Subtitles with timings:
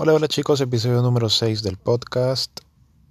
[0.00, 2.60] Hola, hola chicos, episodio número 6 del podcast.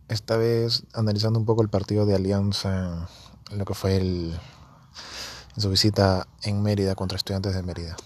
[0.08, 3.10] Esta vez analizando un poco el partido de Alianza,
[3.52, 4.40] lo que fue el,
[5.58, 7.98] en su visita en Mérida contra estudiantes de Mérida.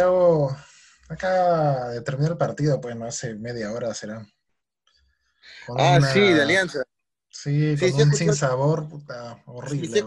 [0.00, 0.56] Acabo,
[1.08, 4.26] acaba de terminar el partido, pues no hace media hora será.
[5.66, 6.82] Con ah, una- sí, de Alianza.
[7.28, 10.00] Sí, Sí, con sí, un escuché- sin sabor, puta, horrible.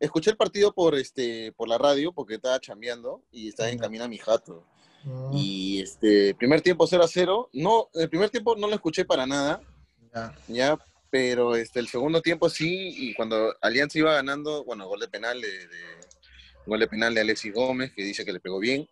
[0.00, 4.04] escuché el partido por este por la radio porque estaba chambeando y estaba en camino
[4.04, 4.64] a mi jato.
[5.04, 7.48] Mm, Y este primer tiempo 0 a 0.
[7.52, 9.60] No, el primer tiempo no lo escuché para nada,
[10.14, 10.34] ya.
[10.48, 10.78] ya,
[11.10, 15.40] pero este el segundo tiempo sí y cuando Alianza iba ganando, bueno, gol de penal
[15.40, 16.00] de, de-
[16.66, 18.88] gol de penal de Alexis Gómez que dice que le pegó bien.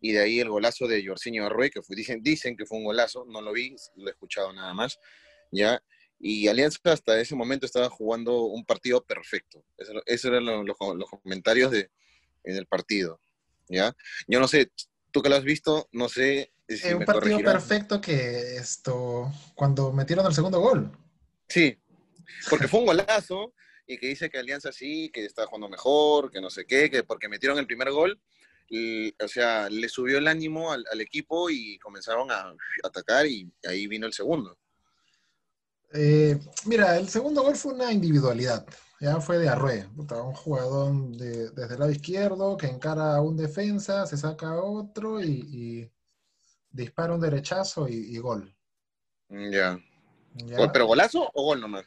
[0.00, 2.84] Y de ahí el golazo de Jorginho Arrué, que fue, dicen, dicen que fue un
[2.84, 4.98] golazo, no lo vi, lo he escuchado nada más,
[5.50, 5.82] ¿ya?
[6.20, 9.64] Y Alianza hasta ese momento estaba jugando un partido perfecto.
[9.76, 11.90] Eso, eso eran lo- los, los comentarios de,
[12.44, 13.20] en el partido,
[13.68, 13.92] ¿ya?
[14.28, 14.70] Yo no sé,
[15.10, 17.54] tú que lo has visto, no sé si Eh, un me partido corregirás.
[17.54, 20.96] perfecto que esto, cuando metieron el segundo gol.
[21.48, 21.76] Sí,
[22.50, 23.52] porque fue un golazo
[23.88, 27.02] y que dice que Alianza sí, que está jugando mejor, que no sé qué, que
[27.02, 28.20] porque metieron el primer gol,
[28.68, 33.50] y, o sea, le subió el ánimo al, al equipo y comenzaron a atacar y
[33.66, 34.58] ahí vino el segundo.
[35.94, 38.66] Eh, mira, el segundo gol fue una individualidad.
[39.00, 43.36] Ya fue de Arrué, un jugador de- desde el lado izquierdo que encara a un
[43.38, 45.92] defensa, se saca a otro y, y
[46.70, 48.54] dispara un derechazo y, y gol.
[49.28, 49.78] Mm, Ya.
[50.34, 50.72] ¿ya?
[50.72, 51.86] ¿Pero golazo o gol nomás?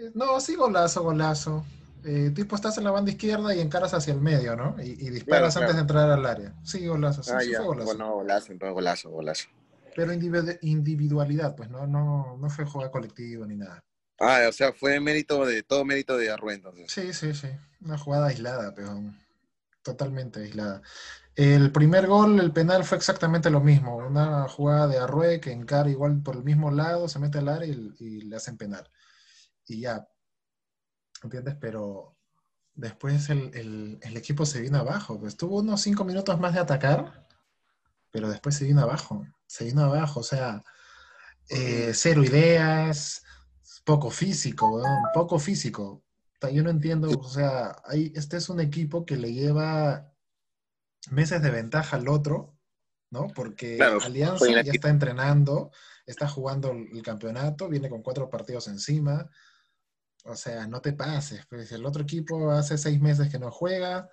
[0.00, 1.64] Eh, No, sí, golazo, golazo.
[2.04, 4.74] Eh, tipo, estás en la banda izquierda y encaras hacia el medio, ¿no?
[4.82, 6.54] Y, y disparas Claro, antes de entrar al área.
[6.64, 7.86] Sí, golazo, sí, ah, sí fue golazo.
[7.86, 9.48] Bueno, golazo, entonces golazo, golazo.
[9.94, 13.84] Pero individu- individualidad, pues no, no, no fue jugar colectivo ni nada.
[14.18, 16.90] Ah, o sea, fue mérito de, todo mérito de Arrué entonces.
[16.90, 17.48] Sí, sí, sí.
[17.82, 19.02] Una jugada aislada, pero
[19.82, 20.80] totalmente aislada.
[21.34, 23.96] El primer gol, el penal, fue exactamente lo mismo.
[23.96, 27.68] Una jugada de Arrué que encara igual por el mismo lado, se mete al área
[27.68, 28.88] y, y le hacen penal.
[29.70, 30.04] Y ya,
[31.22, 31.54] ¿entiendes?
[31.60, 32.16] Pero
[32.74, 35.18] después el, el- el equipo se vino abajo.
[35.20, 37.28] Pues tuvo unos cinco minutos más de atacar,
[38.10, 39.24] pero después se vino abajo.
[39.46, 40.64] Se vino abajo, o sea,
[41.48, 43.22] eh, cero ideas,
[43.84, 46.02] poco físico, weón, poco físico.
[46.52, 50.10] Yo no entiendo, o sea, hay, este es un equipo que le lleva
[51.10, 52.56] meses de ventaja al otro,
[53.10, 53.28] ¿no?
[53.28, 55.70] Porque Claro, Alianza ya está entrenando,
[56.06, 59.30] está jugando el campeonato, viene con cuatro partidos encima.
[60.24, 61.46] O sea, no te pases.
[61.46, 64.08] Pues el otro equipo hace seis meses que no juega.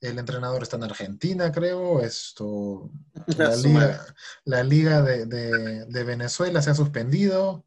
[0.00, 2.00] El entrenador está en Argentina, creo.
[2.00, 2.90] Esto,
[3.38, 4.06] la liga,
[4.44, 7.66] la liga de, de- de Venezuela se ha suspendido.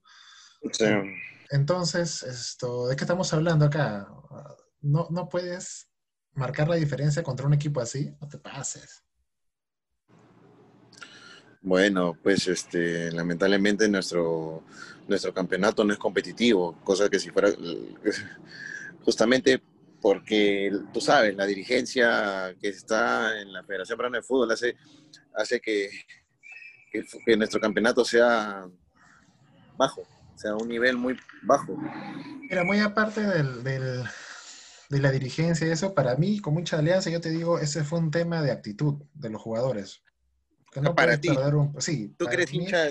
[1.52, 4.08] Entonces, esto, ¿de qué estamos hablando acá?
[4.82, 5.90] No, no puedes
[6.34, 8.14] marcar la diferencia contra un equipo así.
[8.22, 9.04] No te pases.
[11.62, 14.64] Bueno, pues este, lamentablemente nuestro,
[15.10, 17.50] nuestro campeonato no es competitivo, cosa que si fuera
[19.04, 19.62] justamente
[20.02, 24.78] porque tú sabes, la dirigencia que está en la Federación Peruana de Fútbol hace,
[25.36, 25.90] hace que,
[26.92, 28.66] que, que nuestro campeonato sea
[29.78, 30.04] bajo,
[30.36, 31.78] sea un nivel muy bajo.
[32.50, 34.04] Mira, muy aparte del, del-
[34.90, 38.00] de la dirigencia y eso, para mí, con mucha alianza, yo te digo, ese fue
[38.00, 40.02] un tema de actitud de los jugadores.
[40.72, 41.28] Que no Para ti.
[41.30, 41.80] perder un...
[41.80, 42.88] Sí, ¿Tú que eres mí- hincha,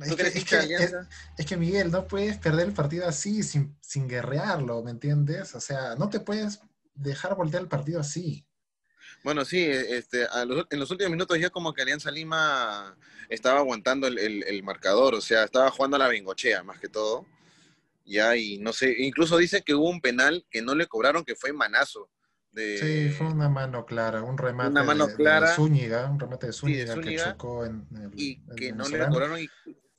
[0.00, 1.08] es que- es que- Alianza?
[1.38, 5.54] Es que Miguel, no puedes perder el partido así, sin, sin guerrearlo, ¿me entiendes?
[5.54, 6.60] O sea, no te puedes
[6.94, 8.46] dejar voltear el partido así.
[9.22, 12.96] Bueno, sí, este, a los- en los últimos minutos ya como que Alianza Lima
[13.28, 16.88] estaba aguantando el, el- el marcador, o sea, estaba jugando a la bingochea más que
[16.88, 17.26] todo.
[18.06, 21.34] Ya, y no sé, incluso dice que hubo un penal que no le cobraron, que
[21.36, 22.10] fue manazo.
[22.52, 25.54] De, Sí, fue una mano clara, un remate Una mano de, de clara.
[25.54, 29.40] Zúñiga, un remate de Sí, Zúñiga, que chocó en el, y que no le cobraron.
[29.40, 29.48] Y,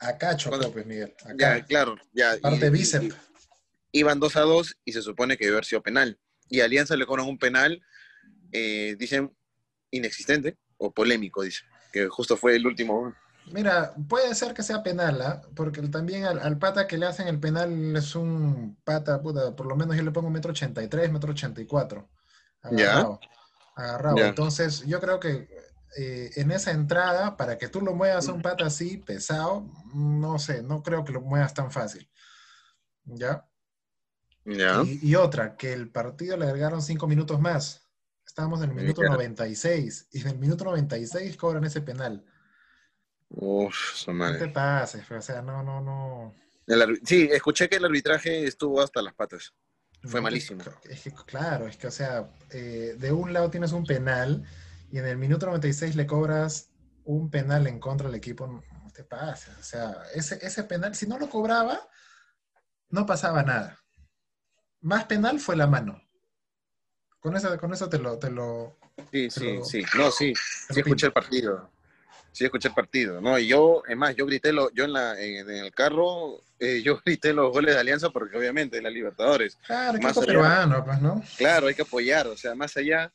[0.07, 1.13] Acá chocó, Cuando- pues, Miguel.
[1.23, 1.35] Acá.
[1.59, 2.35] ya, claro, ya.
[2.41, 3.05] Parte y- bíceps.
[3.05, 6.19] y- iban 2 a 2 y se supone que debe haber sido penal.
[6.49, 7.81] Y a Alianza le cobran un penal,
[8.51, 9.35] eh, dicen,
[9.91, 11.63] inexistente o polémico, dice.
[11.91, 13.13] Que justo fue el último.
[13.51, 15.41] Mira, puede ser que sea penal, ¿ah?
[15.55, 19.75] porque también al, pata que le hacen el penal es un pata, puta, por lo
[19.75, 22.09] menos yo le pongo un metro ochenta y tres, metro ochenta y cuatro.
[22.61, 23.19] Agarrado.
[23.75, 24.17] Agarrado.
[24.17, 25.47] Entonces, yo creo que
[25.97, 30.39] eh, en esa entrada, para que tú lo muevas a un pata así, pesado, no
[30.39, 32.09] sé, no creo que lo muevas tan fácil.
[33.05, 33.47] ¿Ya?
[34.45, 34.83] Ya.
[34.85, 37.87] Y, otra, que el partido le agregaron cinco minutos más.
[38.25, 42.25] Estábamos en el minuto 96 y en el minuto 96 cobran ese penal.
[43.29, 46.35] Uf, No te pases, o sea, no, no, no.
[47.03, 49.53] sí, escuché que el arbitraje estuvo hasta las patas.
[50.03, 50.63] Fue malísimo.
[50.83, 54.45] Es que, claro, es que, o sea, eh, de un lado tienes un penal
[54.95, 56.69] y en el minuto 96 le cobras
[57.03, 58.47] un penal en contra del equipo.
[58.47, 58.63] No
[58.93, 61.81] te pases, o sea, ese, ese penal, si no lo cobraba,
[62.91, 63.77] no pasaba nada.
[64.79, 66.01] Más penal fue la mano.
[67.19, 68.17] Con eso, con eso te lo...
[68.17, 68.77] Te lo
[69.11, 69.83] sí, sí, sí.
[69.97, 70.33] No, sí.
[70.69, 71.69] Sí escuché el partido
[72.31, 73.39] sí escuché el partido, ¿no?
[73.39, 77.01] Y yo, es más, yo grité, lo, yo en, la, en, el carro, eh, yo
[77.05, 79.57] grité los goles de Alianza porque obviamente la Libertadores.
[79.65, 81.23] Claro, más peruano, pues, ¿no?
[81.37, 83.13] Claro, hay que apoyar, o sea, más allá,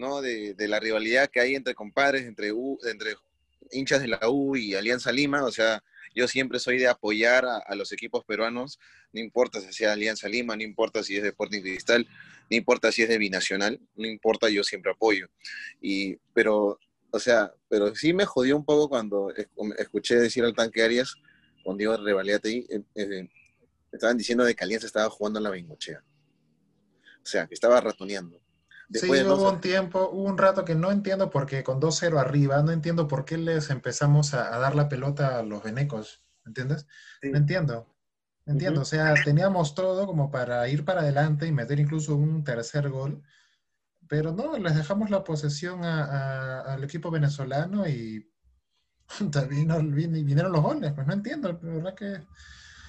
[0.00, 0.20] ¿no?
[0.20, 3.14] De, la rivalidad que hay entre compadres, entre, U, entre
[3.70, 7.74] hinchas de la U y Alianza Lima, o sea, yo siempre soy de apoyar a,
[7.76, 8.80] los equipos peruanos,
[9.12, 12.08] no importa si sea Alianza Lima, no importa si es Sporting Cristal,
[12.50, 15.28] no importa si es de Binacional, no importa, yo siempre apoyo.
[15.80, 16.80] Y, pero
[17.12, 19.32] o sea, pero sí me jodió un poco cuando
[19.78, 21.16] escuché decir al tanque Arias,
[21.64, 23.28] con Diego Revaliate ahí, eh, eh,
[23.92, 26.02] estaban diciendo de que Alianza estaba jugando en la Bengochea.
[27.22, 28.40] O sea, que estaba ratoneando.
[28.90, 32.18] Después sí, hubo un tiempo, hubo un rato que no entiendo por qué, con 2-0
[32.18, 36.86] arriba, no entiendo por qué les empezamos a, dar la pelota a los venecos, ¿entiendes?
[37.22, 37.86] No entiendo.
[38.46, 42.90] Entiendo, o sea, teníamos todo como para ir para adelante y meter incluso un tercer
[42.90, 43.22] gol
[44.10, 48.28] pero no, les dejamos la posesión al equipo venezolano y
[49.30, 52.20] también vinieron los goles, pues no entiendo, la verdad que,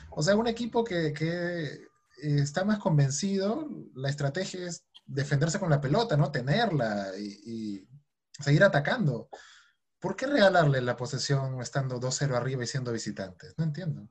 [0.10, 1.88] o sea, un equipo que, eh,
[2.18, 4.84] está más convencido, la estrategia es
[5.14, 6.32] defenderse con la pelota, ¿no?
[6.32, 7.88] Tenerla y,
[8.40, 9.30] seguir atacando.
[10.00, 13.54] ¿Por qué regalarle la posesión estando 2-0 arriba y siendo visitantes?
[13.58, 14.08] No entiendo.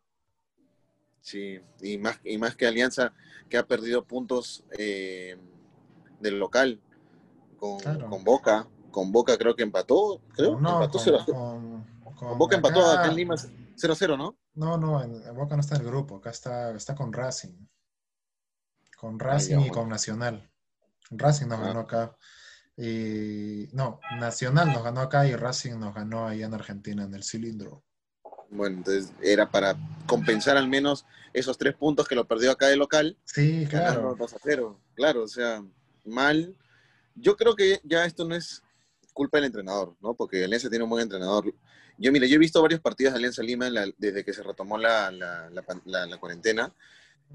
[1.20, 3.12] Sí, y más, y más que Alianza,
[3.48, 5.36] que ha perdido puntos eh,
[6.20, 6.80] del local
[7.58, 8.68] con, Boca.
[8.90, 10.58] Con Boca creo que empató, creo.
[10.58, 14.38] No, empató con, con, Boca empató acá en Lima 0-0, ¿no?
[14.54, 17.66] No, no, en, Boca no está en el grupo, acá está, está con Racing.
[18.96, 20.50] Con Racing y con Nacional.
[21.10, 22.16] Racing nos ganó acá.
[22.76, 27.24] Y no, Nacional nos ganó acá y Racing nos ganó allá en Argentina, en el
[27.24, 27.84] cilindro.
[28.48, 29.76] Bueno, entonces era para
[30.06, 33.16] compensar al menos esos tres puntos que lo perdió acá de local.
[33.24, 34.16] Sí, claro.
[34.94, 35.62] Claro, o sea,
[36.04, 36.56] mal
[37.14, 38.62] yo creo que ya esto no es
[39.12, 40.14] culpa del entrenador, ¿no?
[40.14, 41.52] Porque Alianza tiene un buen entrenador.
[41.98, 43.68] Yo, mira, yo he visto varios partidos de Alianza Lima
[43.98, 46.72] desde que se retomó la, la, cuarentena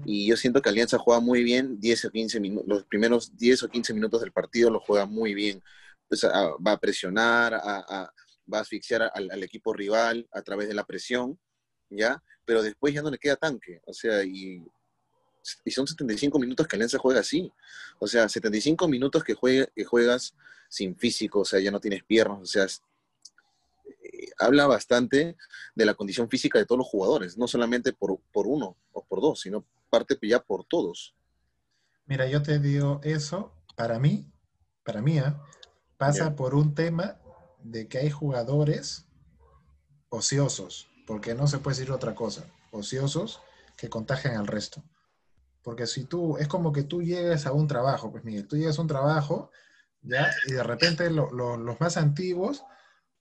[0.04, 3.64] y yo siento que Alianza juega muy bien 10 o 15 minutos, los primeros 10
[3.64, 5.62] o 15 minutos del partido lo juega muy bien.
[6.08, 11.38] Pues, va a presionar, va a asfixiar al, equipo rival a través de la presión,
[11.90, 12.22] ¿ya?
[12.44, 14.62] Pero después ya no le queda tanque, o sea, y
[15.64, 17.52] y son 75 minutos que Alianza juega así.
[17.98, 19.36] O sea, 75 minutos que,
[19.74, 20.34] que juegas
[20.68, 22.66] sin físico, o sea, ya no tienes piernas, o sea,
[24.38, 25.36] habla bastante
[25.74, 29.20] de la condición física de todos los jugadores, no solamente por, por uno o por
[29.20, 31.14] dos, sino parte ya por todos.
[32.06, 34.30] Mira, yo te digo eso, para mí,
[34.84, 35.34] para mí, ¿eh?
[35.96, 37.18] pasa por un tema
[37.62, 39.06] de que hay jugadores
[40.08, 43.40] ociosos, porque no se puede decir otra cosa, ociosos
[43.76, 44.82] que contagian al resto.
[45.62, 48.78] Porque si tú, es como que tú llegues a un trabajo, pues Miguel, tú llegas
[48.78, 49.50] a un trabajo,
[50.02, 50.30] ¿ya?
[50.46, 52.64] Y de repente los más antiguos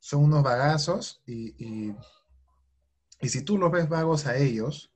[0.06, 1.96] son unos vagazos y, y,
[3.28, 4.92] si tú los ves vagos a ellos,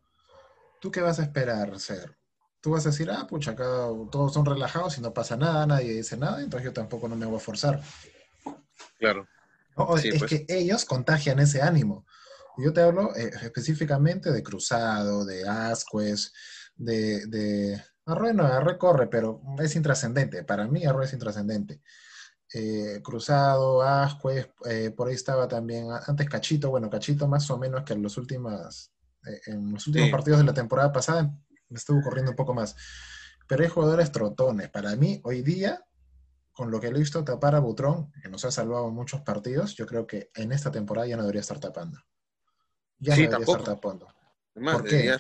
[0.80, 2.16] ¿tú qué vas a esperar ser?
[2.62, 5.94] Tú vas a decir, ah, pucha, acá todos son relajados y no pasa nada, nadie
[5.94, 7.82] dice nada, entonces yo tampoco no me voy a forzar.
[9.00, 9.28] Claro.
[9.98, 10.30] es pues.
[10.30, 12.06] que ellos contagian ese ánimo.
[12.58, 16.34] Yo te hablo eh, específicamente de Cruzado, de Ascuez,
[16.76, 20.44] de, de Arroyo no, Arroyo corre, pero es intrascendente.
[20.44, 21.82] Para mí Arroyo es intrascendente.
[22.54, 27.84] Eh, Cruzado, Ascuez, eh, por ahí estaba también, antes Cachito, bueno, Cachito más o menos
[27.84, 28.92] que en los últimos,
[29.26, 31.32] eh, en los últimos partidos de la temporada pasada
[31.70, 32.76] me estuvo corriendo un poco más.
[33.48, 34.70] Pero hay jugadores trotones.
[34.70, 35.86] Para mí, hoy día,
[36.52, 39.76] con lo que le he visto tapar a Butrón, que nos ha salvado muchos partidos,
[39.76, 42.00] yo creo que en esta temporada ya no debería estar tapando.
[42.98, 44.08] Ya no debería estar tapando.
[44.54, 45.16] ¿Por qué?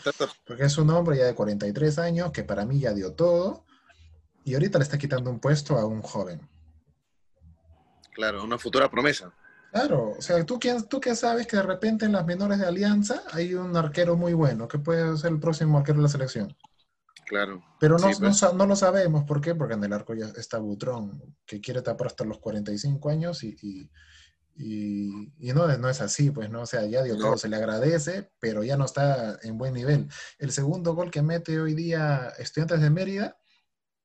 [0.45, 3.65] Porque es un hombre ya de 43 años que para mí ya dio todo
[4.43, 6.41] y ahorita le está quitando un puesto a un joven.
[8.19, 9.33] Claro, una futura promesa.
[9.71, 12.65] Claro, o sea, ¿tú, quién, tú que sabes que de repente en las menores de
[12.65, 16.53] Alianza hay un arquero muy bueno, que puede ser el próximo arquero de la selección.
[17.25, 17.63] Claro.
[17.79, 18.53] Pero no, pues.
[18.53, 19.55] no, lo sabemos, ¿por qué?
[19.55, 23.55] Porque en el arco ya está Butrón, que quiere tapar hasta los 45 años y,
[24.57, 26.63] y, no, no es así, pues, ¿no?
[26.63, 30.09] O sea, ya dio todo, se le agradece, pero ya no está en buen nivel.
[30.39, 33.37] El segundo gol que mete hoy día Estudiantes de Mérida,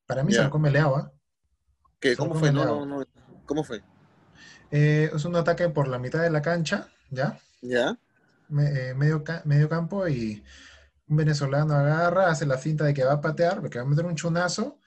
[0.06, 1.12] para mí se lo come Leao,
[1.98, 2.14] ¿Qué?
[2.16, 2.52] ¿Cómo fue?
[2.52, 3.02] No, no,
[3.44, 3.82] ¿Cómo fue?
[4.76, 7.38] Eh, es un ataque por la mitad de la cancha, ¿ya?
[7.62, 7.96] ¿Ya?
[8.58, 10.42] Eh, medio, medio campo y
[11.06, 14.04] un venezolano agarra, hace la cinta de que va a patear, porque va a meter
[14.04, 14.80] un chunazo,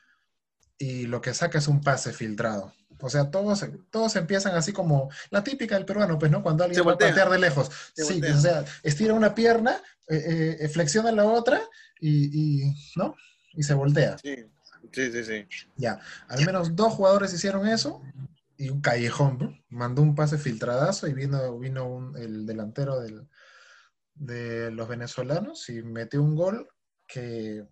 [0.78, 2.74] y lo que saca es un pase filtrado.
[3.00, 6.44] O sea, todos, todos empiezan así como la típica del peruano, pues, ¿no?
[6.44, 7.72] Cuando alguien va a patear de lejos.
[7.96, 9.78] sí, o sea, estira una pierna,
[10.10, 11.62] eh, eh, flexiona la otra
[12.02, 13.16] y, ¿no?
[13.54, 14.18] Y se voltea.
[14.18, 14.36] Sí,
[14.92, 15.48] sí, sí, sí.
[15.78, 18.02] Ya, al menos dos jugadores hicieron eso
[18.58, 23.28] y un callejón, mandó un pase filtradazo y vino, vino el delantero del,
[24.16, 26.68] de los venezolanos y metió un gol
[27.06, 27.66] que,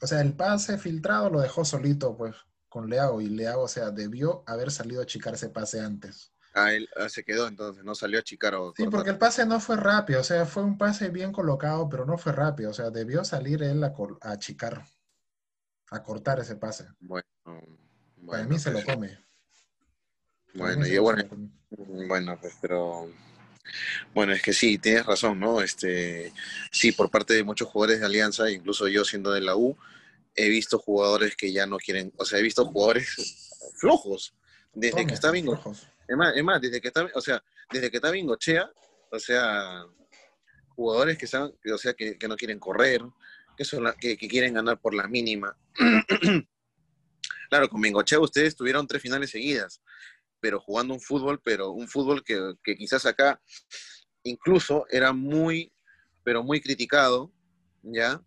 [0.00, 2.34] o sea, el pase filtrado lo dejó solito, pues,
[2.68, 6.32] con Leao, y Leao, o sea, debió haber salido a achicar ese pase antes.
[6.54, 8.72] Ah, él ah, se quedó entonces, no salió a achicar o...
[8.74, 12.06] Sí, porque el pase no fue rápido, o sea, fue un pase bien colocado, pero
[12.06, 14.82] no fue rápido, o sea, debió salir él a, a achicar,
[15.90, 16.86] a cortar ese pase.
[16.98, 17.26] Bueno,
[18.26, 19.27] Para mí se lo pues, come.
[20.54, 21.24] Bueno, y bueno,
[21.70, 23.10] bueno, pues, pero
[24.14, 25.60] bueno, es que sí, tienes razón, ¿no?
[25.60, 26.32] Este,
[26.70, 29.76] sí, por parte de muchos jugadores de Alianza, incluso yo siendo de la U,
[30.34, 34.34] he visto jugadores que ya no quieren, o sea, he visto jugadores flojos
[34.74, 35.60] desde que está Bingo.
[36.06, 38.70] Es más, es más, desde que está, o sea, desde que está Bingochea,
[39.10, 39.84] o sea,
[40.70, 43.02] jugadores que están, o sea, que, no quieren correr,
[43.56, 45.56] que, son que, quieren ganar por la mínima.
[47.50, 49.82] claro, con Bingochea ustedes tuvieron tres finales seguidas
[50.40, 53.40] pero jugando un fútbol, pero un fútbol que, quizás acá
[54.22, 55.72] incluso era muy,
[56.22, 57.32] pero muy criticado,
[57.82, 58.22] ¿ya?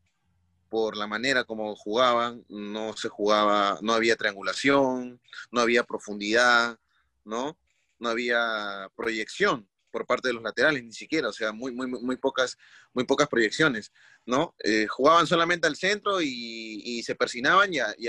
[0.69, 6.79] Por la manera como jugaban, no se jugaba, no había triangulación, no había profundidad,
[7.23, 7.57] ¿no?
[7.99, 12.15] No había proyección por parte de los laterales, ni siquiera, o sea, muy, muy, muy
[12.15, 12.57] pocas,
[12.93, 13.91] muy pocas proyecciones,
[14.25, 14.55] ¿no?
[14.63, 18.07] Eh, jugaban solamente al centro y, se persinaban y a, y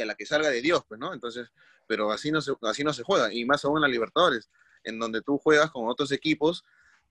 [0.00, 1.12] a, la que salga de Dios, pues, ¿no?
[1.12, 1.48] Entonces,
[1.86, 4.50] pero así no, se, así no se juega, y más aún en la Libertadores,
[4.84, 6.64] en donde tú juegas con otros equipos,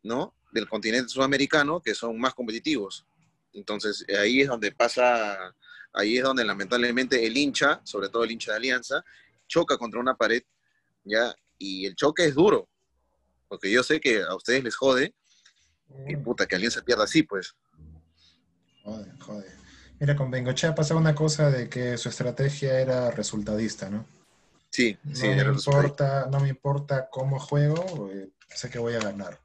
[0.03, 0.33] ¿no?
[0.51, 3.05] Del continente sudamericano que son más competitivos.
[3.53, 5.53] Entonces, ahí es donde pasa,
[5.93, 9.03] ahí es donde lamentablemente el hincha, sobre todo el hincha de Alianza,
[9.47, 10.43] choca contra una pared,
[11.03, 11.35] ¿ya?
[11.57, 12.67] Y el choque es duro,
[13.47, 15.13] porque yo sé que a ustedes les jode,
[16.07, 16.23] que mm.
[16.23, 17.55] puta, que Alianza pierda así, pues.
[18.83, 19.51] Joder, joder.
[19.99, 24.05] Mira, con Bengochea pasaba una cosa de que su estrategia era resultadista, ¿no?
[24.71, 25.27] Sí, sí.
[25.27, 29.39] No me, importa, no me importa cómo juego, eh, sé que voy a ganar.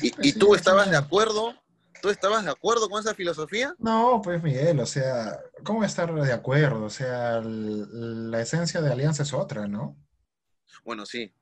[0.00, 1.54] ¿Y, tú estabas de acuerdo?
[2.00, 3.74] ¿Tú estabas de acuerdo con esa filosofía?
[3.78, 6.84] No, pues Miguel, o sea, ¿cómo estar de acuerdo?
[6.84, 9.96] O sea, la esencia de Alianza es otra, ¿no?
[10.84, 11.32] Bueno, sí.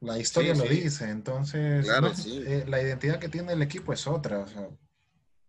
[0.00, 1.86] La historia lo dice, entonces
[2.26, 4.40] eh, la identidad que tiene el equipo es otra.
[4.40, 4.68] O sea,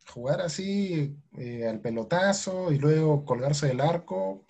[0.07, 4.45] jugar así eh, al pelotazo y luego colgarse del arco,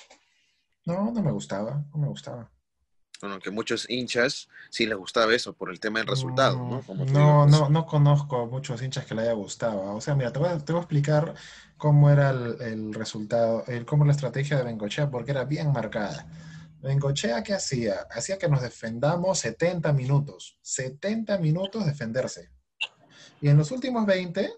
[0.86, 2.50] no, no me gustaba, no me gustaba.
[3.22, 6.84] Bueno, que muchos hinchas sí les gustaba eso por el tema del resultado, ¿no?
[7.06, 9.96] no, no, no conozco muchos hinchas que le haya gustado.
[9.96, 11.34] O sea, mira, te voy a, te voy a explicar
[11.78, 16.28] cómo era el, resultado, el, cómo la estrategia de Bengochea, porque era bien marcada.
[16.82, 18.08] Bengochea, ¿qué hacía?
[18.12, 20.58] Hacía que nos defendamos 70 minutos.
[20.62, 22.50] 70 minutos defenderse.
[23.40, 24.54] Y en los últimos 20,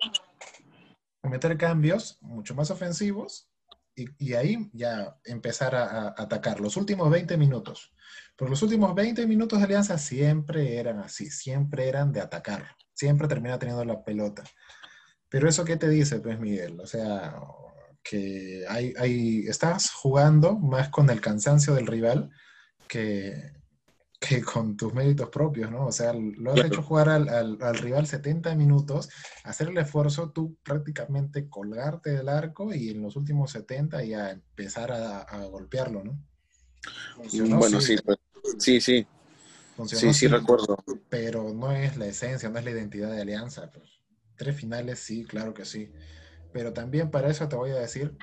[1.22, 3.48] meter cambios mucho más ofensivos
[3.96, 7.94] y, ahí ya empezar a, atacar los últimos 20 minutos.
[8.36, 13.28] Porque los últimos 20 minutos de Alianza siempre eran así, siempre eran de atacar, siempre
[13.28, 14.44] termina teniendo la pelota.
[15.30, 17.36] Pero eso qué te dice, pues Miguel, o sea,
[18.04, 22.30] que hay, hay, estás jugando más con el cansancio del rival
[22.88, 23.54] que,
[24.28, 25.88] que con tus méritos propios, ¿no?
[25.88, 29.10] O sea, lo has hecho jugar al, al, rival 70 minutos,
[29.44, 34.92] hacer el esfuerzo, tú prácticamente colgarte del arco y en los últimos 70 ya empezar
[34.92, 36.18] a, golpearlo, ¿no?
[37.58, 38.18] bueno, sí, pues,
[38.60, 39.08] sí, sí.
[39.86, 40.78] sí, sí, recuerdo.
[41.10, 43.72] Pero no es la esencia, no es la identidad de Alianza.
[43.72, 44.02] Pues.
[44.36, 45.92] Tres finales, sí, claro que sí.
[46.52, 48.16] Pero también para eso te voy a decir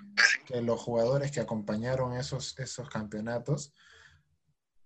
[0.46, 3.72] que los jugadores que acompañaron esos, esos campeonatos,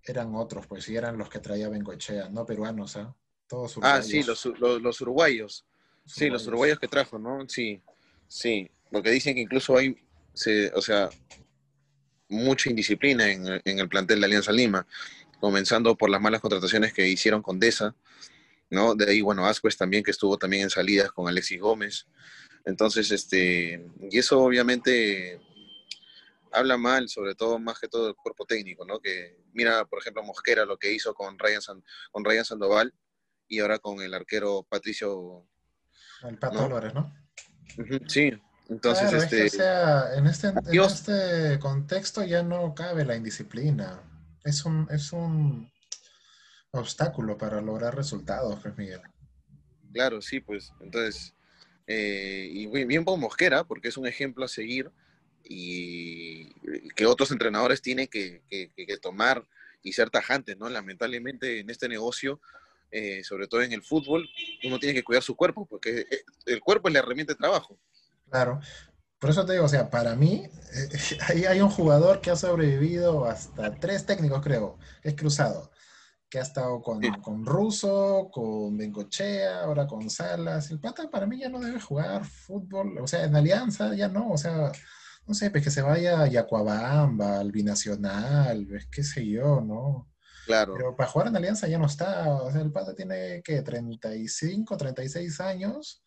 [0.06, 3.14] eran otros, pues sí, eran los que traía Bengoechea, no peruanos, ¿ah?
[3.46, 4.06] Todos uruguayos.
[4.06, 5.64] Ah, sí, los, los, uruguayos.
[6.04, 7.48] Sí, los uruguayos que trajo, ¿no?
[7.48, 7.80] Sí,
[8.28, 8.70] sí.
[8.90, 9.96] Porque dicen que incluso hay,
[10.32, 11.10] se, o sea,
[12.28, 14.86] mucha indisciplina en, en, el plantel de Alianza Lima.
[15.40, 17.94] comenzando por las malas contrataciones que hicieron con Deza,
[18.70, 18.94] ¿no?
[18.94, 22.06] De ahí, bueno, Asquez también, que estuvo también en salidas con Alexis Gómez.
[22.64, 25.40] Entonces, este, y eso obviamente
[26.52, 29.00] habla mal, sobre todo, más que todo, del cuerpo técnico, ¿no?
[29.00, 31.60] Que mira, por ejemplo, Mosquera lo que hizo con Ryan,
[32.10, 32.94] con Ryan Sandoval
[33.48, 35.46] y ahora con el arquero Patricio.
[36.22, 37.14] El Pato Álvarez, ¿no?
[38.06, 38.32] Sí,
[38.68, 39.48] entonces, este...
[39.48, 44.02] sea, en este, en este contexto ya no cabe la indisciplina.
[44.44, 45.70] Es un, es un
[46.72, 49.02] obstáculo para lograr resultados, pues Miguel.
[49.92, 50.72] Claro, sí, pues.
[50.80, 51.34] Entonces,
[51.86, 54.90] eh, y bien por Mosquera, porque es un ejemplo a seguir
[55.48, 56.52] y
[56.94, 58.42] que otros entrenadores tienen que,
[59.00, 59.46] tomar
[59.82, 60.68] y ser tajantes, ¿no?
[60.68, 62.40] Lamentablemente en este negocio,
[62.90, 64.28] eh, sobre todo en el fútbol,
[64.64, 67.78] uno tiene que cuidar su cuerpo, porque eh, el cuerpo es la herramienta de trabajo.
[68.30, 68.60] Claro.
[69.18, 70.48] Por eso te digo, o sea, para mí,
[71.28, 75.70] ahí hay un jugador que ha sobrevivido hasta tres técnicos, creo, es cruzado
[76.28, 80.70] que ha estado con, con Russo, con Bengochea, ahora con Salas.
[80.70, 84.30] El pata para mí ya no debe jugar fútbol, o sea, en Alianza ya no,
[84.32, 84.72] o sea,
[85.26, 90.08] no sé, pues que se vaya a Yacuabamba, al Binacional, ves qué sé yo, ¿no?
[90.46, 90.74] Claro.
[90.76, 94.76] Pero para jugar en Alianza ya no está, o sea, el pata tiene que 35,
[94.76, 96.02] 36 años,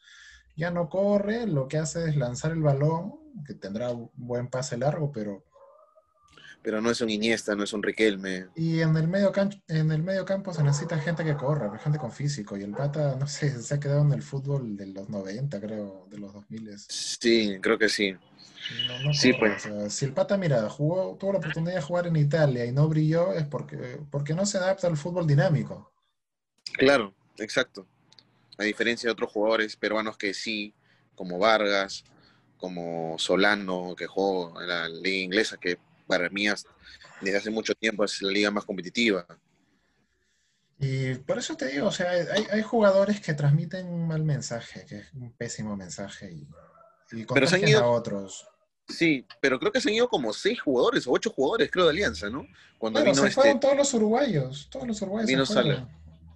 [0.55, 3.13] ya no corre, lo que hace es lanzar el balón,
[3.45, 5.43] que tendrá un buen pase largo, pero
[6.61, 8.47] pero no es un Iniesta, no es un Riquelme.
[8.55, 9.31] Y en el medio,
[9.69, 12.57] en el medio campo se necesita gente que corra, gente con físico.
[12.57, 16.07] Y el Pata, no sé, se ha quedado en el fútbol de los 90, creo,
[16.09, 16.77] de los 2000.
[16.77, 18.13] Sí, creo que sí.
[19.13, 19.67] Sí, pues.
[19.89, 23.33] si el Pata, mira, jugó, tuvo la oportunidad de jugar en Italia y no brilló,
[23.33, 25.91] es porque, porque no se adapta al fútbol dinámico.
[26.73, 27.87] Claro, exacto.
[28.57, 30.73] A diferencia de otros jugadores peruanos que sí,
[31.15, 32.03] como Vargas,
[32.57, 36.45] como Solano, que jugó en la liga inglesa, que para mí
[37.21, 39.25] desde hace mucho tiempo es la liga más competitiva.
[40.77, 42.09] Y por eso te digo, o sea,
[42.51, 46.47] hay, jugadores que transmiten un mal mensaje, que es un pésimo mensaje, y,
[47.11, 48.47] y ido, a otros.
[48.89, 51.91] Sí, pero creo que se han ido como seis jugadores o ocho jugadores, creo, de
[51.91, 52.45] Alianza, ¿no?
[52.77, 55.89] Cuando se este fueron todos los uruguayos, todos los uruguayos se fueron.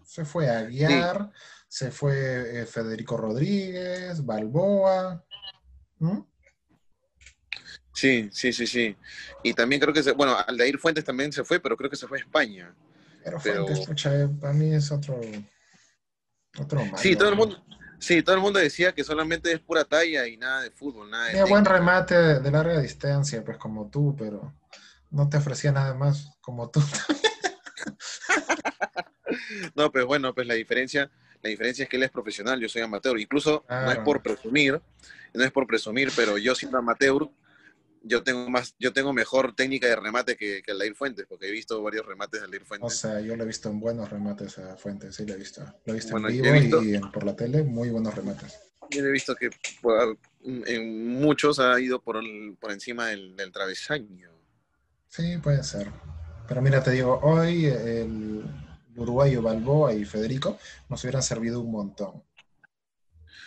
[0.06, 1.32] Se fue Aguiar,
[1.68, 5.26] se fue eh, Federico Rodríguez, Balboa.
[7.94, 8.96] Sí, sí, sí, sí.
[9.44, 12.08] Y también creo que, se, bueno, Aldair Fuentes también se fue, pero creo que se
[12.08, 12.76] fue a España.
[13.24, 15.20] Pero, Fuentes, escucha, eh, para mí es otro,
[16.60, 17.64] otro Sí, todo el mundo,
[18.00, 21.30] sí, todo el mundo decía que solamente es pura talla y nada de fútbol, nada
[21.30, 24.54] de buen remate de larga distancia, pues como tú, pero
[25.12, 26.82] no te ofrecía nada más como tú.
[29.76, 31.10] no, pues bueno, pues la diferencia,
[31.42, 33.20] la diferencia es que él es profesional, yo soy amateur.
[33.20, 34.82] Incluso no es por presumir,
[35.34, 37.30] no es por presumir, pero yo siendo amateur
[38.04, 41.52] yo tengo más, yo tengo mejor técnica de remate que, que Aldair Fuentes, porque he
[41.52, 42.86] visto varios remates de Aldair Fuentes.
[42.86, 45.64] O sea, yo lo he visto en buenos remates a Fuentes, sí lo he visto.
[45.86, 48.60] Lo he visto en vivo y por la tele, muy buenos remates.
[48.92, 49.50] Yo he visto que
[50.44, 52.22] en muchos ha ido por,
[52.60, 54.30] por encima del, del, travesaño.
[55.08, 55.90] Sí, puede ser.
[56.48, 58.44] Pero mira, te digo, hoy el
[58.96, 60.58] uruguayo Balboa y Federico
[60.90, 62.24] nos hubieran servido un montón.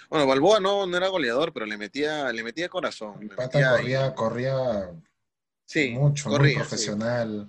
[0.09, 3.29] Bueno, Balboa no, no era goleador, pero le metía, le metía corazón.
[3.53, 4.91] corría, corría
[5.65, 7.49] sí, mucho, muy profesional.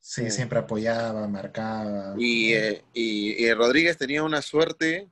[0.00, 2.14] Sí, siempre apoyaba, marcaba.
[2.18, 5.08] Y, eh, y, Rodríguez tenía una suerte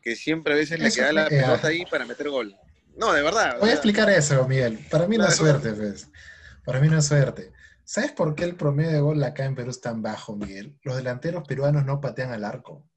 [0.00, 2.56] que siempre a veces le quedaba la pelota ahí para meter gol.
[2.96, 3.58] No, de verdad.
[3.60, 4.78] Voy a explicar eso, Miguel.
[4.90, 6.08] Para mí no es suerte, pues.
[6.64, 7.52] Para mí no es suerte.
[7.84, 10.78] ¿Sabes por qué el promedio de gol acá en Perú es tan bajo, Miguel?
[10.82, 12.89] Los delanteros peruanos no patean al arco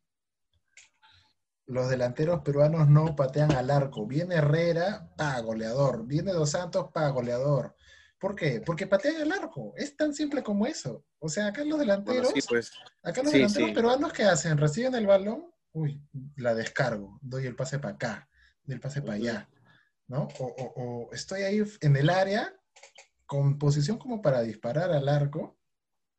[1.66, 4.06] los delanteros peruanos no patean al arco.
[4.06, 6.06] Viene Herrera, pa, goleador.
[6.06, 7.76] Viene Dos Santos, pa, goleador.
[8.20, 8.62] ¿Por qué?
[8.66, 9.74] Porque patean al arco.
[9.76, 11.06] Es tan simple como eso.
[11.20, 12.72] O sea, acá los delanteros, pues.
[13.02, 14.58] acá los delanteros peruanos ¿qué hacen?
[14.58, 16.02] Reciben el balón, uy,
[16.36, 18.30] la descargo, doy el pase para acá,
[18.64, 19.50] doy el pase para allá,
[20.08, 20.28] ¿no?
[20.40, 22.54] O, o estoy ahí en el área
[23.26, 25.58] con posición como para disparar al arco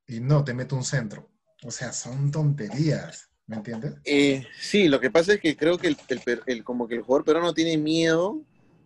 [0.07, 1.31] y no, te meto un centro.
[1.65, 3.31] O sea, son tonterías.
[3.47, 3.95] ¿Me entiendes?
[4.05, 5.95] Eh, sí, lo que pasa es que creo que
[6.47, 8.43] el, como que el jugador peruano tiene miedo,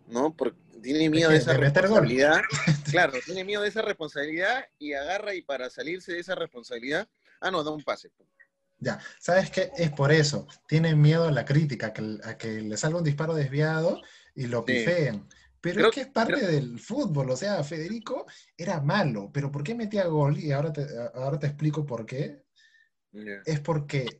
[0.07, 0.35] ¿no?
[0.35, 2.41] Porque tiene miedo de, esa responsabilidad.
[2.91, 7.07] claro, tiene miedo de esa responsabilidad y agarra y para salirse de esa responsabilidad,
[7.39, 8.11] ah, no, da un pase.
[8.79, 9.71] Ya, ¿sabes qué?
[9.77, 10.47] Es por eso.
[10.67, 11.93] Tiene miedo a la crítica,
[12.23, 14.01] a que le salga un disparo desviado
[14.35, 15.27] y lo pifeen.
[15.61, 19.75] Pero es que es parte del fútbol, o sea, Federico era malo, pero ¿por qué
[19.75, 20.39] metía gol?
[20.39, 20.71] Y ahora
[21.15, 22.45] ahora te explico por qué
[23.45, 24.19] es porque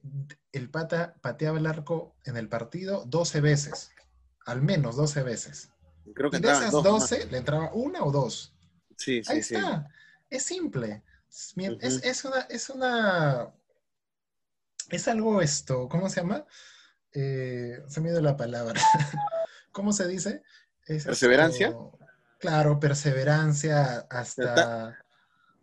[0.51, 3.91] el pata pateaba el arco en el partido 12 veces,
[4.45, 5.69] al menos 12 veces.
[6.15, 8.53] Creo que y de esas 12 le entraba una o dos.
[8.97, 9.89] Sí, Ahí está.
[10.29, 11.03] Es simple.
[11.81, 13.53] es, es, una, es una,
[14.89, 16.45] es algo esto, ¿cómo se llama?
[17.13, 18.79] Eh, se me dio la palabra.
[19.71, 20.43] ¿Cómo se dice?
[20.85, 21.75] ¿Perseverancia?
[22.39, 24.97] claro, perseverancia hasta...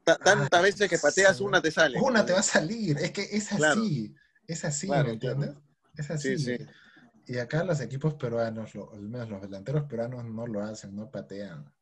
[0.07, 2.01] Tantas veces que pateas, una te sale.
[2.01, 2.97] Una te va a salir.
[2.99, 4.14] Es que es así.
[4.47, 5.57] Es así, ¿me entiendes?
[5.97, 6.38] Es así.
[6.38, 6.66] Sí, sí.
[7.27, 11.73] Y acá los equipos peruanos, al menos los delanteros peruanos no lo hacen, no patean.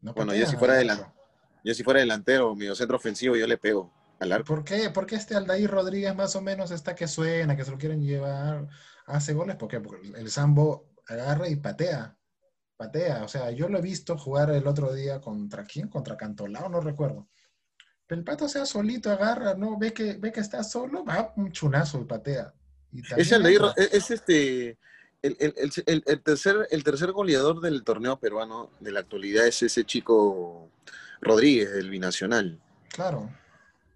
[0.00, 1.14] bueno, yo si fuera delantero,
[1.62, 4.46] yo si fuera delantero, mi centro ofensivo, yo le pego al arco.
[4.46, 4.88] ¿Por qué?
[4.88, 8.66] Porque este Aldair Rodríguez más o menos está que suena, que se lo quieren llevar,
[9.04, 9.80] hace goles, ¿por qué?
[9.80, 12.16] Porque el Sambo agarra y patea.
[12.78, 13.24] Patea.
[13.24, 16.80] O sea, yo lo he visto jugar el otro día contra quién, contra Cantolao, no
[16.80, 17.28] recuerdo.
[18.12, 19.78] El pato sea solito, agarra, ¿no?
[19.78, 22.52] Ve que, ve que está solo, va un chunazo y patea.
[23.16, 23.46] es, el
[23.76, 24.76] es este,
[25.22, 30.68] el, tercer, el tercer goleador del torneo peruano de la actualidad es ese chico
[31.20, 32.58] Rodríguez, del binacional.
[32.88, 33.30] Claro.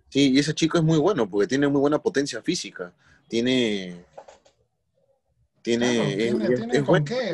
[0.09, 2.93] Sí, y ese chico es muy bueno porque tiene muy buena potencia física.
[3.29, 4.05] Tiene,
[5.67, 6.85] tiene, es,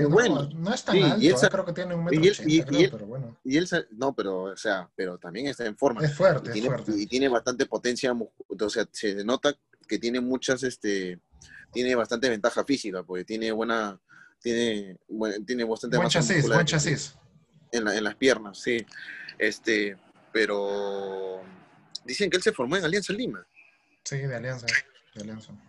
[0.09, 1.49] bueno, No, es tan alto, ¿eh?
[1.51, 3.37] creo que tiene un metro y él, pero bueno.
[3.45, 6.03] Y él, no, pero, o sea, pero también está en forma.
[6.03, 6.93] Es fuerte, y tiene, fuerte.
[6.97, 9.55] Y tiene bastante potencia, o sea, se nota
[9.87, 11.21] que tiene muchas, este,
[11.75, 14.01] tiene bastante ventaja física, porque tiene buena,
[14.41, 14.97] tiene,
[15.47, 17.15] tiene bastante buen chasis, buen chasis.
[17.71, 18.79] En, en las piernas, sí.
[19.39, 19.95] Este,
[20.33, 21.43] pero
[22.07, 23.47] dicen que él se formó en Alianza Lima.
[24.05, 24.67] Sí, de Alianza.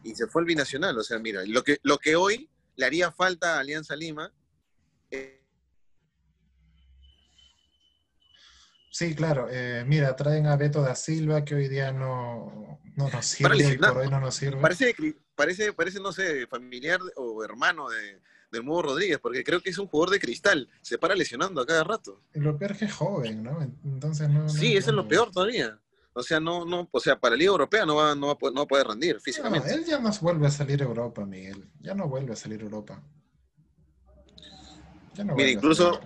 [0.01, 0.97] Y se fue al binacional.
[0.97, 4.31] O sea, mira, lo que, lo que hoy le haría falta a Alianza Lima.
[5.11, 5.41] Eh,
[8.91, 9.47] sí, claro.
[9.51, 13.97] Eh, mira, traen a Beto da Silva, que hoy día no, no nos sirve, por
[13.97, 14.61] hoy no nos sirve.
[14.61, 14.95] Parece,
[15.35, 19.77] parece, parece, no sé, familiar o hermano de, del Mudo Rodríguez, porque creo que es
[19.77, 20.69] un jugador de cristal.
[20.81, 22.21] Se para lesionando a cada rato.
[22.33, 23.61] lo peor que es joven, ¿no?
[23.83, 24.47] Entonces no.
[24.49, 25.79] Sí, eso es lo peor todavía.
[26.15, 28.67] O sea, no, no, o sea, para la Liga Europea no va, no va, no
[28.67, 29.67] poder rendir físicamente.
[29.67, 31.67] No, él ya no vuelve a salir a Europa, Miguel.
[31.81, 33.01] Ya no vuelve a salir a Europa.
[35.15, 35.99] Ya no Mira, incluso,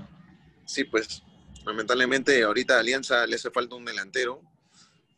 [0.65, 1.23] sí, pues,
[1.65, 4.41] lamentablemente ahorita a Alianza le hace falta un delantero,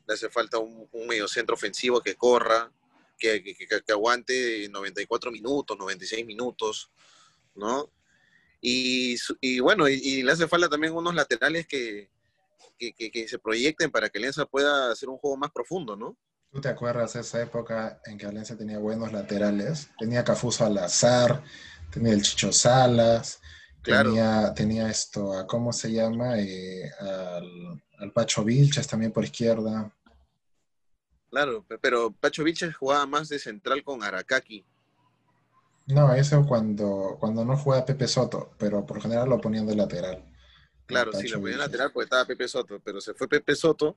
[0.08, 2.72] le hace falta un, un medio centro ofensivo que corra,
[3.20, 6.90] que, que, que, aguante 94 minutos, 96 minutos,
[7.54, 7.92] ¿no?
[8.60, 12.10] Y, y bueno, y le hace falta también unos laterales que,
[12.78, 16.18] que, se proyecten para que Alianza pueda hacer un juego más profundo, ¿no?
[16.52, 19.90] ¿Tú te acuerdas de esa época en que Alianza tenía buenos laterales?
[20.00, 21.44] Tenía Cafuso al azar,
[21.92, 23.40] tenía el Chicho Salas,
[23.84, 26.40] tenía, tenía esto, ¿cómo se llama?
[26.40, 29.94] Eh, al, Pacho Vilches también por izquierda.
[31.30, 34.66] Claro, pero Pacho Vilches jugaba más de central con Arakaki.
[35.88, 40.24] No, eso cuando, cuando no juega Pepe Soto, pero por general lo ponían de lateral.
[40.90, 43.96] Claro, sí, lo ponía lateral porque estaba Pepe Soto, pero se fue Pepe Soto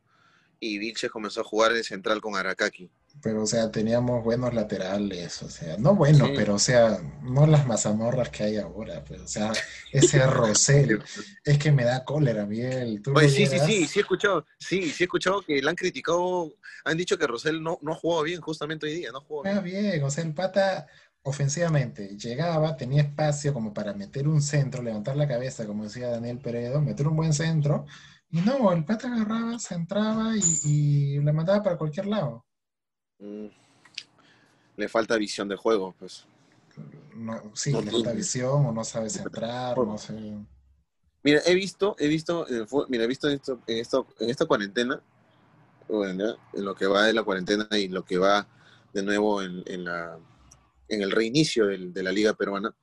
[0.61, 2.91] y Vilches comenzó a jugar de central con Arakaki.
[3.23, 7.67] Pero, o sea, teníamos buenos laterales, o sea, no buenos, pero, o sea, no las
[7.67, 9.53] mazamorras que hay ahora, pues, o sea,
[9.91, 11.03] ese Rosel,
[11.45, 13.03] es que me da cólera, Miguel.
[13.15, 16.55] Oye, sí, sí, sí, sí he escuchado, sí, sí he escuchado que le han criticado,
[16.85, 19.63] han dicho que Rosel no, no ha jugado bien justamente hoy día, no jugó bien.
[19.65, 20.87] bien, o sea, el pata
[21.23, 26.39] ofensivamente llegaba, tenía espacio como para meter un centro, levantar la cabeza, como decía Daniel
[26.39, 27.87] Peredo, meter un buen centro,
[28.31, 32.45] y no, el pata agarraba, se entraba y, le mandaba para cualquier lado.
[33.19, 33.47] Mm.
[34.77, 36.27] Le falta visión de juego, pues.
[37.55, 40.15] sí, le falta visión, o no sabe centrar, no sé.
[41.23, 44.47] Mira, he visto, he visto, eh, mira, he visto en, esto, en, esto, en esta
[44.47, 45.01] cuarentena,
[45.89, 48.49] en lo que va de la cuarentena y lo que va
[48.93, 50.19] de nuevo en la
[50.95, 52.75] en el reinicio de la liga peruana,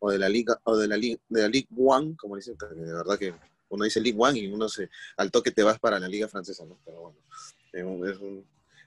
[0.00, 3.18] o de la liga, o de la, de la Ligue One, como dicen, de verdad
[3.18, 3.34] que
[3.68, 6.64] uno dice Ligue One y uno se, al toque te vas para la liga francesa,
[6.66, 6.78] ¿no?
[6.84, 7.00] Pero
[7.72, 8.44] bueno, es un,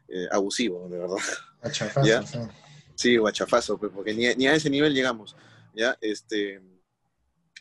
[0.10, 1.18] eh, abusivo, de verdad.
[1.62, 2.50] Achafazo.
[2.94, 5.36] Sí, o achafazo, pues, porque ni, ni, a ese nivel llegamos,
[5.76, 5.98] ¿ya?
[6.02, 6.62] Este,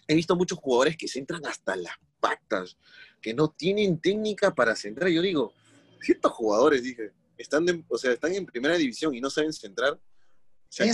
[0.06, 2.76] he visto muchos jugadores que se entran hasta las patas,
[3.20, 5.10] que no tienen técnica para centrar.
[5.10, 5.52] Yo digo,
[6.00, 9.98] ciertos jugadores, dije, están, o sea, están en primera división y no saben centrar,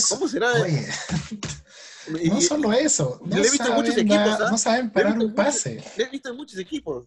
[0.09, 0.53] ¿Cómo será?
[2.25, 3.21] no solo eso.
[3.25, 4.49] No, he visto saben, muchos equipos, ¿ah?
[4.51, 5.83] no saben parar un pase.
[5.97, 7.07] he visto en muchos equipos.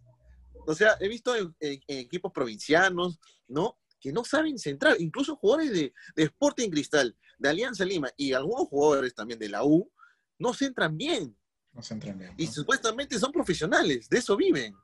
[0.68, 1.56] O sea, he visto en,
[1.88, 3.78] equipos provincianos, ¿no?
[4.00, 5.00] Que no saben centrar.
[5.00, 9.64] Incluso jugadores de, de Sporting Cristal, de Alianza Lima y algunos jugadores también de la
[9.64, 9.92] U,
[10.40, 11.38] no centran bien.
[11.72, 12.34] No centran bien.
[12.38, 14.76] Y supuestamente son profesionales, de eso viven.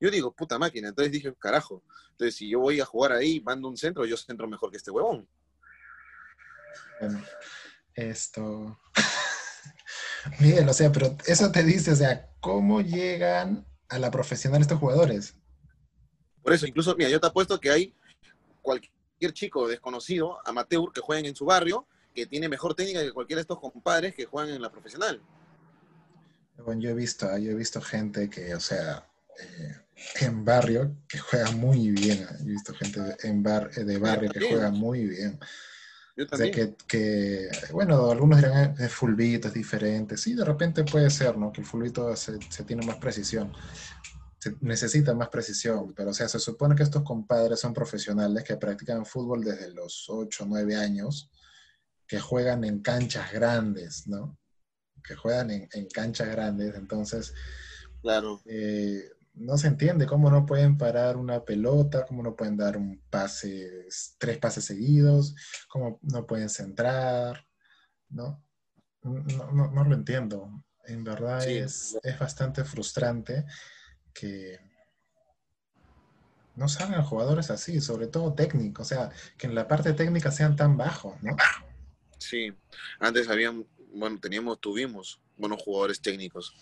[0.00, 0.88] Yo digo, puta máquina.
[0.88, 1.82] Entonces dije, carajo.
[2.10, 4.90] Entonces, si yo voy a jugar ahí, mando un centro, yo centro mejor que este
[4.90, 5.28] huevón.
[7.00, 7.22] Bueno,
[7.94, 8.78] esto.
[10.40, 14.78] Bien, o sea, pero eso te dice, o sea, ¿cómo llegan a la profesional estos
[14.78, 15.34] jugadores?
[16.42, 17.94] Por eso, incluso, mira, yo te apuesto que hay
[18.62, 23.38] cualquier chico desconocido, amateur, que jueguen en su barrio, que tiene mejor técnica que cualquiera
[23.38, 25.20] de estos compadres que juegan en la profesional.
[26.58, 29.08] Bueno, yo he visto, yo he visto gente que, o sea,
[29.40, 29.74] eh,
[30.20, 32.26] en barrio que juega muy bien.
[32.40, 35.38] He visto gente en bar, de barrio que juega muy bien.
[36.16, 36.76] Yo también.
[36.86, 40.16] que, bueno, algunos dirán es fulbito, es diferente.
[40.16, 41.52] Sí, de repente puede ser, ¿no?
[41.52, 43.52] Que el fulbito se, tiene más precisión.
[44.38, 48.56] Se necesita más precisión, pero o sea, se supone que estos compadres son profesionales que
[48.56, 51.30] practican fútbol desde los 8 o 9 años,
[52.06, 54.38] que juegan en canchas grandes, ¿no?
[55.02, 57.34] Que juegan en, en canchas grandes, entonces...
[58.02, 58.42] Claro.
[58.44, 59.02] Eh,
[59.34, 63.88] no se entiende cómo no pueden parar una pelota, cómo no pueden dar un pase,
[64.18, 65.34] tres pases seguidos,
[65.68, 67.46] cómo no pueden centrar,
[68.08, 68.42] ¿no?
[69.02, 70.64] No, no, lo entiendo.
[70.86, 73.44] En verdad es, es, bastante frustrante
[74.12, 74.58] que
[76.54, 80.56] no salgan jugadores así, sobre todo técnicos, o sea, que en la parte técnica sean
[80.56, 81.36] tan bajos, ¿no?
[82.18, 82.54] Sí,
[83.00, 86.54] antes habían, bueno, teníamos, tuvimos buenos jugadores técnicos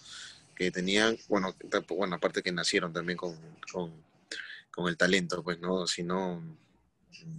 [0.55, 1.55] que tenían, bueno,
[1.89, 3.37] bueno aparte que nacieron también con,
[3.73, 5.87] con, el talento, pues, ¿no?
[5.87, 6.43] Si no...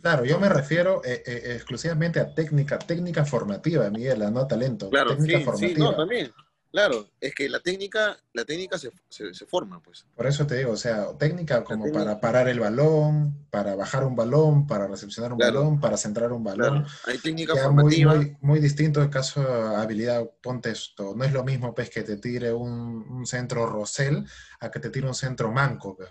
[0.01, 4.89] Claro, yo me refiero eh, eh, exclusivamente a técnica, técnica formativa, Miguel, no talento.
[4.89, 5.73] Claro, técnica sí, formativa.
[5.73, 6.31] sí, no, también.
[6.73, 10.07] Claro, es que la técnica, la técnica se, se, forma, pues.
[10.15, 14.15] Por eso te digo, o sea, técnica como para parar el balón, para bajar un
[14.15, 16.83] balón, para recepcionar un balón, para centrar un balón.
[17.05, 18.15] Hay técnica formativa.
[18.15, 22.01] Muy, muy, distinto el caso de habilidad, ponte esto, no es lo mismo pues que
[22.01, 24.25] te tire un, un centro Rosell
[24.59, 26.09] a que te tire un centro Manco, pues.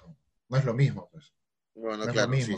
[0.49, 1.33] No es lo mismo, pues.
[1.75, 2.57] Bueno, claro, mismo.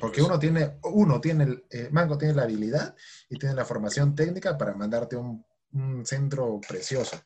[0.00, 2.96] Porque uno tiene, uno tiene, el, eh, Manco tiene la habilidad
[3.28, 7.20] y tiene la formación técnica para mandarte un un centro precioso.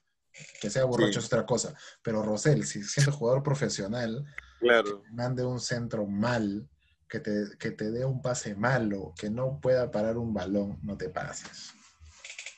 [0.60, 1.74] Que sea borracho es otra cosa.
[2.02, 4.24] Pero Rosell, si siendo jugador profesional,
[4.60, 5.02] claro.
[5.12, 6.68] mande un centro mal,
[7.08, 10.96] que te, que te dé un pase malo, que no pueda parar un balón, no
[10.96, 11.74] te pases.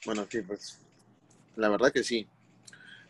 [0.07, 0.79] Bueno, sí, pues
[1.57, 2.29] la verdad que sí.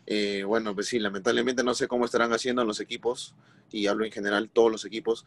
[0.07, 3.35] Eh, bueno, pues sí, lamentablemente no sé cómo estarán haciendo los equipos,
[3.71, 5.25] y hablo en general todos los equipos,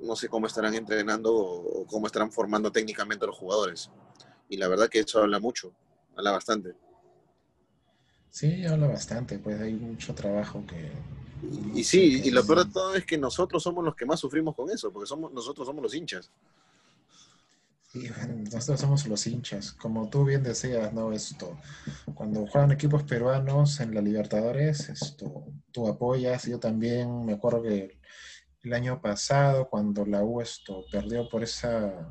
[0.00, 3.90] no sé cómo estarán entrenando o cómo estarán formando técnicamente a los jugadores.
[4.48, 5.72] Y la verdad que eso habla mucho
[6.16, 6.74] habla bastante.
[8.30, 10.90] Sí, habla bastante, pues hay mucho trabajo que...
[11.74, 14.54] Y, sí, y lo peor de todo es que nosotros somos los que más sufrimos
[14.54, 16.30] con eso, porque somos, nosotros somos los hinchas.
[17.92, 18.08] Sí,
[18.50, 19.72] nosotros somos los hinchas.
[19.72, 21.12] Como tú bien decías, ¿no?
[21.12, 21.58] Esto,
[22.14, 26.44] cuando juegan equipos peruanos en la Libertadores, esto, tú apoyas.
[26.44, 27.98] Yo también me acuerdo que
[28.62, 32.08] el año pasado, cuando la U esto perdió por esa,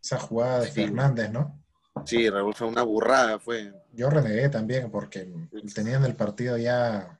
[0.00, 1.60] esa jugada de Fernández, ¿no?
[2.04, 3.72] Sí, Raúl fue una burrada, fue.
[3.92, 5.32] Yo renegué también porque
[5.74, 7.18] tenían el partido ya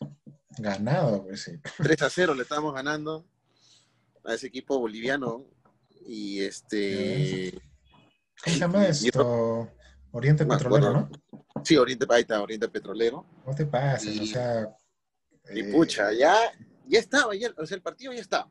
[0.59, 1.61] ganado, pues sí.
[1.79, 3.25] 3 a 0 le estábamos ganando
[4.25, 5.45] a ese equipo boliviano
[6.07, 7.61] y este...
[8.43, 9.71] ¿Cómo se llama esto?
[10.13, 11.11] Oriente Petrolero, ¿no?
[11.65, 13.27] Sí, Oriente, ahí está, Oriente Petrolero.
[13.47, 14.69] No te pases, o sea...
[15.53, 16.37] Y pucha, ya,
[16.87, 18.51] ya estaba, ya, o sea, el partido ya estaba.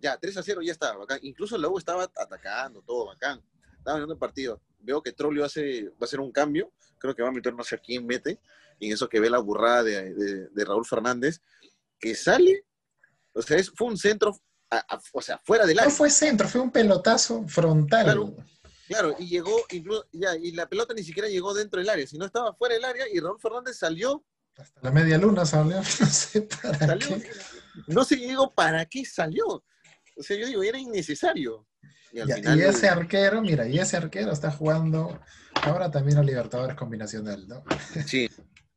[0.00, 1.20] Ya, 3 a 0 ya estaba bacán.
[1.22, 3.40] Incluso luego estaba atacando, todo bacán.
[3.78, 7.22] Estaba ganando el partido veo que Trollio hace, va a hacer un cambio, creo que
[7.22, 8.40] va a meter no sé a quién mete,
[8.78, 11.40] y en eso que ve la burrada de, Raúl Fernández,
[11.98, 12.64] que sale,
[13.32, 14.36] o sea, es, fue un centro,
[15.12, 15.90] o sea, fuera del área.
[15.90, 18.04] No fue centro, fue un pelotazo frontal.
[18.04, 18.36] Claro,
[18.88, 22.26] claro, y llegó, incluso, ya, y la pelota ni siquiera llegó dentro del área, sino
[22.26, 24.24] estaba fuera del área, y Raúl Fernández salió.
[24.56, 27.30] Hasta la media luna salió, no sé para qué.
[27.86, 29.64] No sé, digo, ¿para qué salió?
[30.16, 31.66] O sea, yo digo, era innecesario.
[32.12, 35.18] Y, ese arquero, mira, y ese arquero está jugando
[35.62, 37.64] ahora también a Libertadores combinacional, ¿no?
[38.06, 38.28] Sí.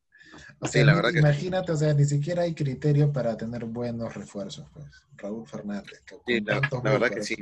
[0.59, 4.67] o sea, la verdad imagínate, o sea, ni siquiera hay criterio para tener buenos refuerzos,
[4.73, 4.85] pues.
[5.17, 6.03] Raúl Fernández.
[6.25, 7.35] sí, la, verdad que sí.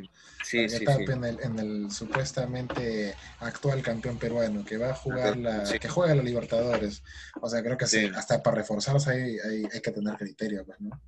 [0.44, 5.64] Sí, sí, En, el, en el supuestamente actual campeón peruano que va a jugar la,
[5.64, 7.02] que juega la Libertadores.
[7.42, 8.12] O sea, creo que sí.
[8.16, 11.02] hasta para reforzarlos hay, hay, hay que tener criterio, pues, ¿no?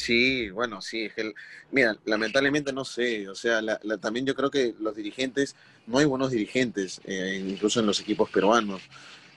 [0.00, 1.34] Sí, bueno, sí, es que,
[1.70, 3.60] mira, lamentablemente no sé, o sea,
[4.00, 5.54] también yo creo que los dirigentes,
[5.86, 8.80] no hay buenos dirigentes, eh, incluso en los equipos peruanos.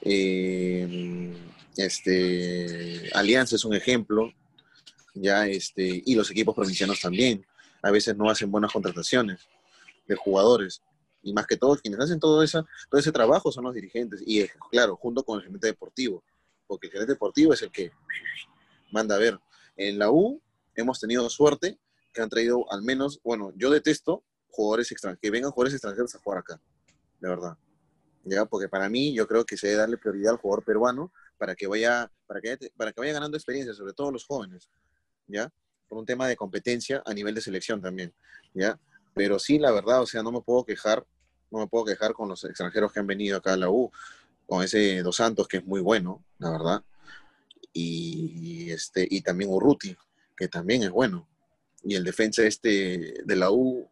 [0.01, 1.33] Eh,
[1.75, 4.31] este, Alianza es un ejemplo,
[5.13, 7.45] ya, este, y los equipos provincianos también.
[7.81, 9.41] A veces no hacen buenas contrataciones
[10.07, 10.81] de jugadores.
[11.23, 14.23] Y más que todo, quienes hacen todo, esa, todo ese trabajo son los dirigentes.
[14.25, 16.23] Y claro, junto con el gerente deportivo,
[16.67, 17.91] porque el gerente deportivo es el que
[18.91, 19.37] manda a ver.
[19.75, 20.41] En la U
[20.81, 21.79] hemos tenido suerte
[22.13, 26.19] que han traído al menos, bueno, yo detesto jugadores extranjeros, que vengan jugadores extranjeros a
[26.19, 26.61] jugar acá,
[27.19, 27.57] de verdad.
[28.25, 28.45] ¿Ya?
[28.45, 31.67] Porque para mí yo creo que se debe darle prioridad al jugador peruano para que
[31.67, 32.57] vaya, para que,
[32.95, 34.69] vaya ganando experiencia, sobre todo los jóvenes.
[35.27, 35.51] ¿Ya?
[35.93, 38.13] por un tema de competencia a nivel de selección también,
[38.55, 38.79] ¿ya?
[39.13, 41.05] Pero sí, la verdad, o sea, no me puedo quejar,
[41.51, 43.91] no me puedo quejar con los extranjeros que han venido acá a la U,
[44.47, 46.83] con ese Dos Santos que es muy bueno, la verdad,
[47.71, 49.95] y, este, y también Urruti,
[50.35, 51.27] que también es bueno,
[51.83, 53.89] y el defensa este de la U,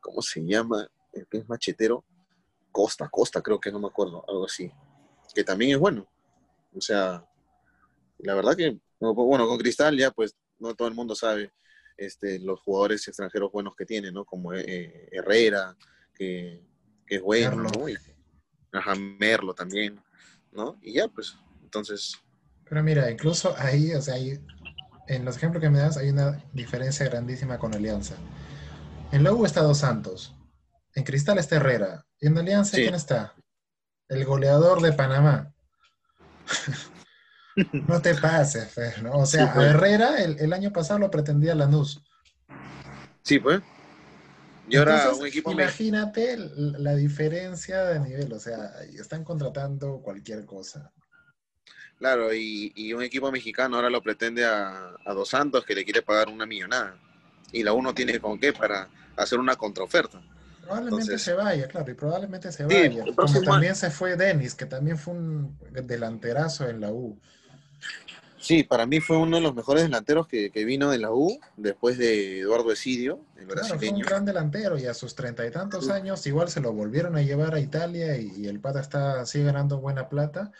[0.00, 0.88] ¿cómo se llama?
[1.12, 2.04] El que es machetero,
[2.70, 4.70] Costa, Costa creo que no me acuerdo, algo así,
[5.34, 6.08] que también es bueno.
[6.74, 7.24] O sea,
[8.18, 11.52] la verdad que, bueno, con Cristal ya pues no todo el mundo sabe
[11.96, 14.24] este, los jugadores extranjeros buenos que tiene, ¿no?
[14.24, 15.76] Como eh, Herrera,
[16.14, 16.62] que,
[17.06, 17.88] es bueno, ¿no?
[17.88, 17.96] Y,
[18.72, 20.00] ajá, Merlo también,
[20.52, 20.78] ¿no?
[20.82, 22.16] Y ya, pues, entonces...
[22.68, 24.40] Pero mira, incluso ahí, o sea, ahí,
[25.06, 28.14] en los ejemplos que me das hay una diferencia grandísima con Alianza.
[29.12, 30.34] En la U está Dos Santos,
[30.94, 33.34] en Cristal está Herrera, y en Alianza, ¿quién está?
[34.08, 35.52] El goleador de Panamá.
[37.88, 39.12] no te pases, pues, ¿no?
[39.12, 39.66] O sea, a.
[39.66, 42.02] Herrera el, año pasado lo pretendía Lanús.
[43.22, 43.62] Sí, pues.
[44.68, 50.92] Y ahora un equipo Imagínate la diferencia de nivel, o sea, están contratando cualquier cosa.
[51.98, 56.28] Claro, y, un equipo mexicano ahora lo pretende a, Dos Santos que le quiere pagar
[56.28, 56.96] una millonada.
[57.52, 60.20] Y la uno tiene con qué para hacer una contraoferta.
[60.62, 63.04] Probablemente se vaya, claro, y probablemente se vaya.
[63.14, 67.18] Como también se fue Denis, que también fue un delanterazo en la U.
[68.44, 71.96] Sí, para mí fue uno de los mejores delanteros que, vino de la U después
[71.96, 75.88] de Eduardo Esidio, el claro, fue un gran delantero y a sus treinta y tantos
[75.88, 79.80] años igual se lo volvieron a llevar a Italia y, el pata está, sigue ganando
[79.80, 80.52] buena plata.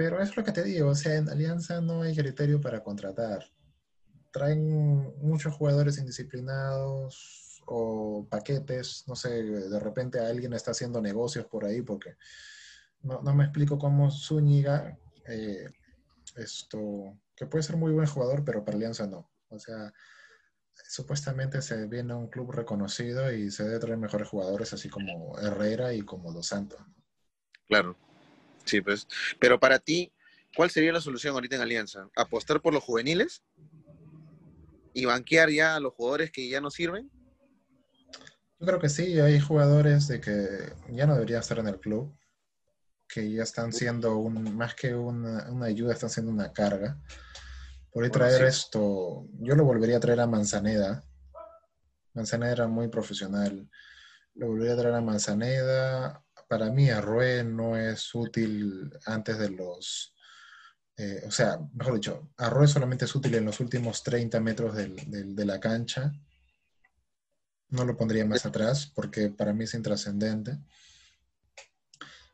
[0.00, 3.44] Pero es lo que te digo, o sea, en Alianza no hay criterio para contratar.
[4.30, 11.66] Traen muchos jugadores indisciplinados, o paquetes, no sé, de repente alguien está haciendo negocios por
[11.66, 12.16] ahí porque
[13.02, 15.68] no, me explico cómo Zúñiga, eh,
[16.34, 19.30] esto, que puede ser muy buen jugador, pero para Alianza no.
[19.50, 19.92] O sea,
[20.88, 25.38] supuestamente se viene a un club reconocido y se debe traer mejores jugadores, así como
[25.38, 26.80] Herrera y como Dos Santos.
[27.68, 27.98] Claro,
[28.70, 29.06] sí, pues.
[29.38, 30.12] Pero para ti,
[30.56, 32.08] ¿cuál sería la solución ahorita en Alianza?
[32.16, 33.42] ¿Apostar por los juveniles?
[34.94, 37.10] ¿Y banquear ya a los jugadores que ya no sirven?
[38.60, 42.14] Yo creo que sí, hay jugadores de que ya no deberían estar en el club,
[43.08, 47.00] que ya están siendo un, más que una, ayuda, están siendo una carga.
[47.90, 51.02] Por ahí traer esto, yo lo volvería a traer a Manzaneda.
[52.12, 53.68] Manzaneda era muy profesional.
[54.34, 56.22] Lo volvería a traer a Manzaneda.
[56.50, 60.14] Para mí, Arrué no es útil antes de los.
[60.96, 65.44] Eh, o sea, mejor dicho, Arrué solamente es útil en los últimos 30 metros de
[65.46, 66.12] la cancha
[67.70, 70.58] no lo pondría más atrás porque para mí es intrascendente.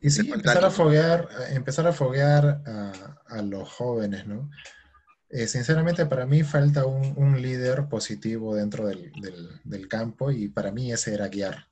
[0.01, 2.63] Y sí, empezar a foguear, empezar a, foguear
[3.27, 4.51] a, los jóvenes, ¿no?
[5.31, 11.15] Eh, sinceramente, para mí falta un, líder positivo dentro del, campo y para mí ese
[11.15, 11.67] era guiar.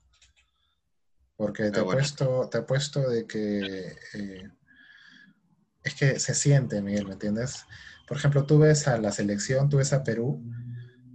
[1.37, 4.49] Porque te, he, puesto, te he puesto de que eh,
[5.83, 7.65] es que se siente, Miguel, ¿me entiendes?
[8.07, 10.41] Por ejemplo, tú ves a la selección, tú ves a Perú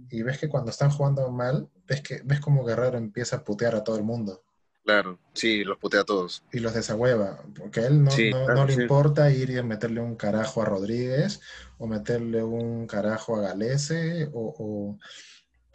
[0.09, 3.75] y ves que cuando están jugando mal, ves que ves como Guerrero empieza a putear
[3.75, 4.43] a todo el mundo.
[4.83, 6.43] Claro, sí, los putea a todos.
[6.51, 8.11] Y los desahueva, porque a él no,
[8.55, 11.39] no, le importa ir y meterle un carajo a Rodríguez,
[11.77, 14.97] o meterle un carajo a Galese, o,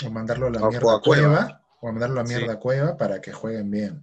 [0.05, 3.21] o, mandarlo a la mierda a Cueva, o mandarlo a la mierda a Cueva para
[3.21, 4.03] que jueguen bien.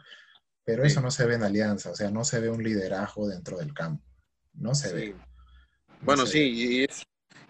[0.65, 3.57] Pero eso no se ve en Alianza, o sea, no se ve un liderazgo dentro
[3.57, 4.03] del campo.
[4.53, 5.15] No se ve.
[6.01, 6.87] bueno, sí,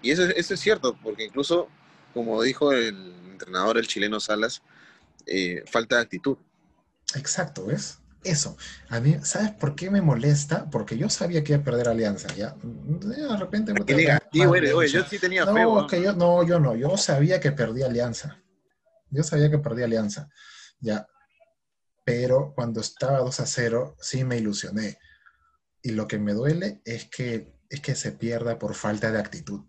[0.02, 1.69] y, eso, eso es cierto, porque incluso
[2.13, 4.62] como dijo el entrenador, el chileno Salas,
[5.26, 6.38] eh, falta de actitud.
[7.15, 7.99] Exacto, ¿ves?
[8.23, 8.56] Eso.
[8.89, 10.69] A mí, ¿sabes por qué me molesta?
[10.69, 12.56] Porque yo sabía que iba a perder Alianza, ¿ya?
[12.62, 13.73] De repente...
[13.73, 16.76] yo sí tenía no, Que yo, no, yo no.
[16.76, 18.41] Yo sabía que perdí Alianza.
[19.10, 20.30] Yo sabía que perdí Alianza,
[20.80, 21.06] ¿ya?
[22.04, 24.98] Pero cuando estaba 2 a 0, sí me ilusioné.
[25.82, 29.62] Y lo que me duele es que, es que se pierda por falta de actitud.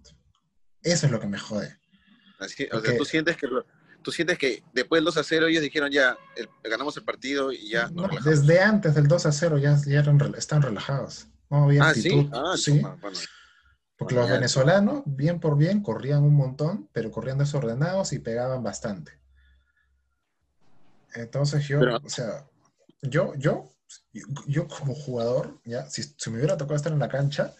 [0.83, 1.79] Eso es lo que me jode
[2.73, 3.49] o sea, tú sientes que
[4.03, 6.17] tú sientes que después del 2 a 0 ellos dijeron ya,
[6.63, 10.05] ganamos el partido y ya no, Desde antes del 2 a 0 ya, ya
[10.37, 11.29] están relajados.
[11.49, 12.29] No había ah, actitud.
[12.33, 12.83] Ah, sí.
[13.97, 19.13] Porque los venezolanos, bien por bien, corrían un montón, pero corrían desordenados y pegaban bastante.
[21.15, 22.47] Entonces yo, o sea,
[23.03, 23.71] yo, yo,
[24.47, 27.55] yo como jugador, ya, si, si me hubiera tocado estar en la cancha,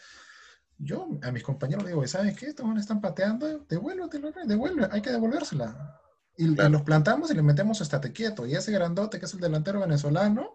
[0.79, 2.47] yo a mis compañeros digo, ¿sabes qué?
[2.47, 6.01] Estos están pateando, devuélvetelo, devuelve, hay que devolvérsela.
[6.37, 8.45] Y, los plantamos y le metemos estate quieto.
[8.45, 10.53] Y ese grandote que es el delantero venezolano,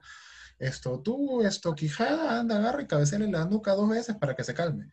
[0.58, 4.54] esto tú, esto Quijada, anda, agarra y cabecele la nuca dos veces para que se
[4.54, 4.92] calme.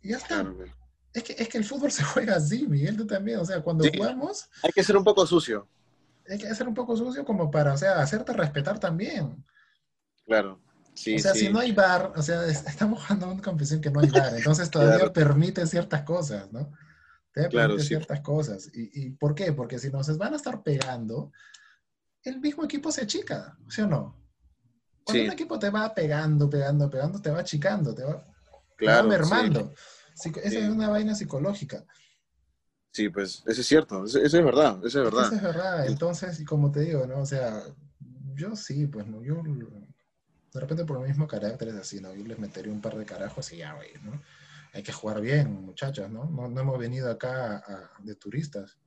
[0.00, 0.46] Y ya está.
[1.12, 3.40] Es que, es que el fútbol se juega así, Miguel, tú también.
[3.40, 3.90] O sea, cuando Sí.
[3.96, 5.68] jugamos, Hay que ser un poco sucio,
[6.28, 9.44] hay que ser un poco sucio como para, o sea, hacerte respetar también.
[10.24, 10.60] claro.
[10.94, 11.40] Sí, o sea, sí.
[11.40, 14.34] si no hay bar, o sea, es- estamos jugando una competición que no hay bar,
[14.34, 15.12] entonces todavía Claro.
[15.12, 16.72] permite ciertas cosas, ¿no?
[17.32, 17.88] Te Claro, permite sí.
[17.88, 18.70] ciertas cosas.
[18.72, 19.52] ¿Y, y por qué?
[19.52, 21.32] Porque si nos van a estar pegando,
[22.22, 24.16] el mismo equipo se achica, ¿sí o no?
[25.04, 28.26] Cuando un equipo te va pegando, pegando, pegando, te va achicando, te va,
[28.78, 29.74] te va mermando.
[30.14, 31.84] Esa es una vaina psicológica.
[32.96, 35.26] Sí, pues eso es cierto, eso, eso es verdad, eso es verdad.
[35.28, 35.86] Eso es verdad.
[35.86, 37.20] Entonces, y como te digo, ¿no?
[37.20, 37.62] O sea,
[38.34, 39.22] yo sí, pues, ¿no?
[39.22, 42.14] Yo, de repente por el mismo carácter es así, ¿no?
[42.14, 44.22] Yo les metería un par de carajos y ya, güey, ¿no?
[44.72, 46.24] Hay que jugar bien, muchachos, ¿no?
[46.24, 48.78] No, no hemos venido acá a- de turistas.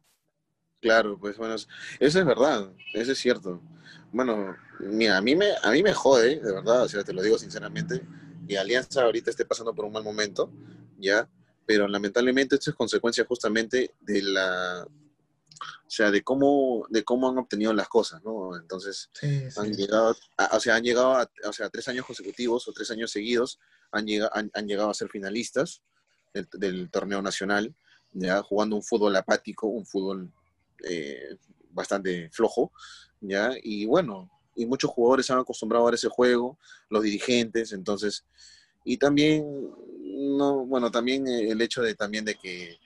[0.81, 1.67] Claro, pues bueno, eso
[1.99, 3.61] es verdad, eso es cierto.
[4.13, 7.21] Bueno, mira, a mí me, a mí me jode, de verdad, o sea, te lo
[7.21, 8.01] digo sinceramente,
[8.47, 10.51] que Alianza ahorita esté pasando por un mal momento,
[10.97, 11.29] ¿ya?
[11.69, 17.37] Pero lamentablemente esto es consecuencia justamente de la, o sea, de cómo, de cómo han
[17.37, 18.57] obtenido las cosas, ¿no?
[18.57, 22.67] Entonces, Sí, han llegado, a- o sea, han llegado a, o sea, tres años consecutivos
[22.67, 23.59] o tres años seguidos,
[23.91, 25.83] han llegado, han, han llegado a ser finalistas
[26.33, 27.75] del, del torneo nacional,
[28.13, 30.33] ya jugando un fútbol apático, un fútbol
[30.83, 31.37] eh,
[31.69, 32.71] bastante flojo,
[33.21, 36.57] ya, y bueno, y muchos jugadores se han acostumbrado a ver ese juego,
[36.89, 38.25] los dirigentes, entonces,
[38.93, 39.45] y también,
[40.37, 42.77] no, bueno, también eh, el hecho de también de que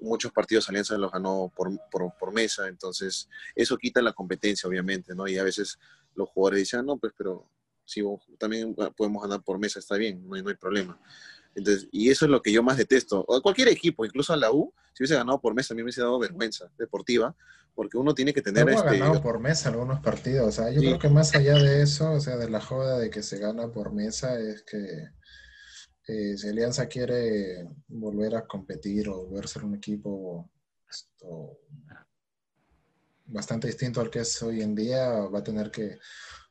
[0.00, 5.14] muchos partidos Alianza los ganó por, por, por mesa, entonces eso quita la competencia, obviamente,
[5.14, 5.26] ¿no?
[5.28, 5.78] Y a veces
[6.14, 7.46] los jugadores dicen, "Ah, no, pues, pero
[7.84, 10.98] si vos- también podemos ganar por mesa, está bien, no hay, no hay problema.
[11.54, 13.24] Entonces, y eso es lo que yo más detesto.
[13.28, 15.84] O cualquier equipo, incluso a la U, si hubiese ganado por mesa, a mí me
[15.84, 17.34] hubiese dado vergüenza deportiva,
[17.74, 18.98] porque uno tiene que tener ha este...
[18.98, 20.48] ganado por mesa algunos partidos.
[20.48, 20.86] O sea, yo Sí.
[20.86, 23.68] creo que más allá de eso, o sea, de la joda de que se gana
[23.68, 25.08] por mesa, es que
[26.06, 30.50] eh, si Alianza quiere volver a competir o volver a ser un equipo
[30.88, 31.58] esto,
[33.26, 35.98] bastante distinto al que es hoy en día, va a tener que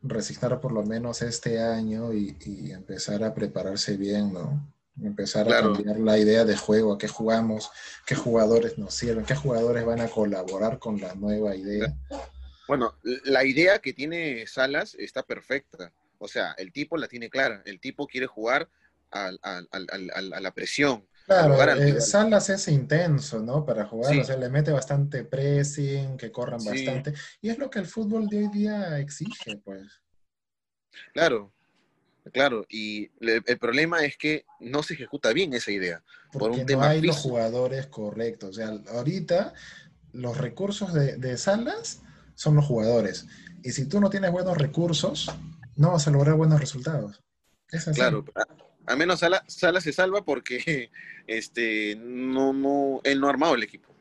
[0.01, 4.73] resignar por lo menos este año y, y empezar a prepararse bien, ¿no?
[5.01, 5.71] Empezar Claro.
[5.71, 7.69] a cambiar la idea de juego, a qué jugamos,
[8.05, 11.95] qué jugadores nos sirven, qué jugadores van a colaborar con la nueva idea.
[12.67, 12.95] Bueno,
[13.25, 15.91] la idea que tiene Salas está perfecta.
[16.19, 17.61] O sea, el tipo la tiene clara.
[17.65, 18.69] El tipo quiere jugar
[19.13, 21.07] a la presión.
[21.25, 22.01] Claro, eh.
[22.01, 23.65] Salas es intenso, ¿no?
[23.65, 24.19] Para jugar, Sí.
[24.19, 26.69] o sea, le mete bastante pressing, que corran Sí.
[26.69, 27.13] bastante.
[27.41, 30.01] Y es lo que el fútbol de hoy día exige, pues.
[31.13, 31.53] Claro,
[32.33, 32.65] claro.
[32.69, 36.03] Y le- el problema es que no se ejecuta bien esa idea.
[36.31, 38.49] Por un Porque no tema hay los jugadores correctos.
[38.49, 39.53] O sea, ahorita
[40.11, 42.01] los recursos de, de Salas
[42.35, 43.27] son los jugadores.
[43.63, 45.31] Y si tú no tienes buenos recursos,
[45.77, 47.23] no vas a lograr buenos resultados.
[47.71, 47.99] Es así.
[47.99, 48.45] Claro, a-
[48.85, 50.89] al menos Sala, Sala se salva porque
[51.27, 53.93] este, no, no, él no ha armado el equipo.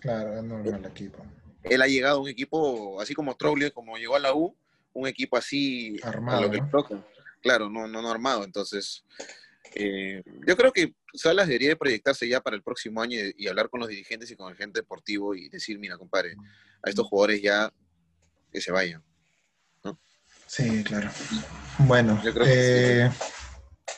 [0.00, 1.24] Claro, es normal el equipo.
[1.62, 4.54] Él ha llegado a un equipo, así como Troglio, como llegó a la U,
[4.92, 6.64] un equipo así Armado, a lo que ¿no?
[6.64, 7.04] le toca.
[7.40, 8.44] Claro, no, no, no armado.
[8.44, 9.04] Entonces,
[9.74, 13.48] eh, yo creo que Salas debería de proyectarse ya para el próximo año y, y
[13.48, 16.36] hablar con los dirigentes y con el gente deportivo y decir, mira, compadre,
[16.82, 17.72] a estos jugadores ya
[18.52, 19.02] que se vayan.
[20.46, 21.10] Sí, claro.
[21.78, 23.10] Bueno, Yo creo que eh,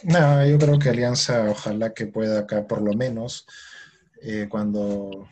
[0.02, 3.46] nada, yo creo que Alianza ojalá que pueda acá por lo menos
[4.22, 5.28] eh, cuando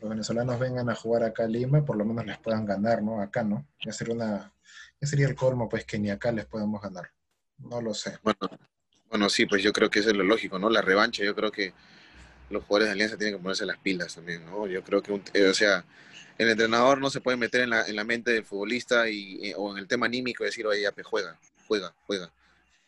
[0.00, 3.20] los venezolanos vengan a jugar acá a Lima, por lo menos les puedan ganar, ¿no?
[3.20, 3.66] Acá, ¿no?
[3.84, 4.52] Ya sería una,
[5.00, 7.10] ya sería el colmo, pues que ni acá les podemos ganar.
[7.58, 8.18] No lo sé.
[8.22, 8.38] Bueno,
[9.10, 10.70] bueno, sí, pues yo creo que eso es lo lógico, ¿no?
[10.70, 11.72] La revancha, yo creo que
[12.50, 14.66] los jugadores de Alianza tienen que ponerse las pilas también, ¿no?
[14.66, 15.84] Yo creo que, un- eh, o sea,
[16.38, 19.54] el entrenador no se puede meter en la, en la mente del futbolista y, eh,
[19.56, 22.32] o en el tema anímico y decir, oye, ya, pues juega, juega, juega,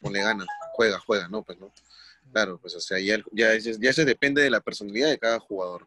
[0.01, 1.43] ponle ganas, juega, juega, ¿no?
[1.43, 1.73] Pues, ¿no?
[2.33, 5.87] Claro, pues, o sea, ya, ya, eso depende de la personalidad de cada jugador.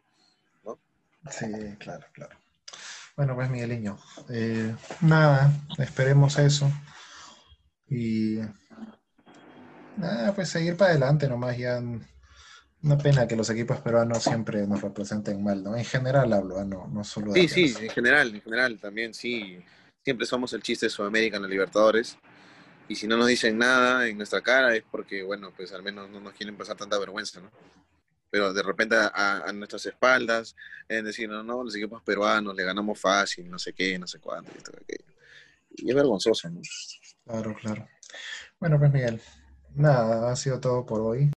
[1.30, 1.46] Sí,
[1.78, 2.36] claro, claro.
[3.16, 6.70] Bueno, pues Migueliño, eh, nada, esperemos eso.
[7.88, 8.40] Y
[9.96, 11.56] nada, pues seguir para adelante nomás.
[11.56, 11.80] Ya
[12.82, 15.76] una pena que los equipos peruanos siempre nos representen mal, ¿no?
[15.76, 16.64] En general hablo, ¿ah?
[16.64, 19.62] no, no solo de Sí, sí, en general, en general también, sí.
[20.02, 22.18] Siempre somos el chiste de Sudamérica en la Libertadores.
[22.88, 26.10] Y si no nos dicen nada en nuestra cara es porque, bueno, pues al menos
[26.10, 27.50] no nos quieren pasar tanta vergüenza, ¿no?
[28.30, 30.56] Pero de repente a, nuestras espaldas,
[30.88, 34.18] en decir, no, no, los equipos peruanos le ganamos fácil, no sé qué, no sé
[34.18, 35.04] cuánto, y, esto, aquello.
[35.70, 36.60] y es vergonzoso, ¿no?
[37.24, 37.88] Claro, claro.
[38.58, 39.20] Bueno, pues Miguel,
[39.74, 41.30] nada, ha sido todo por hoy.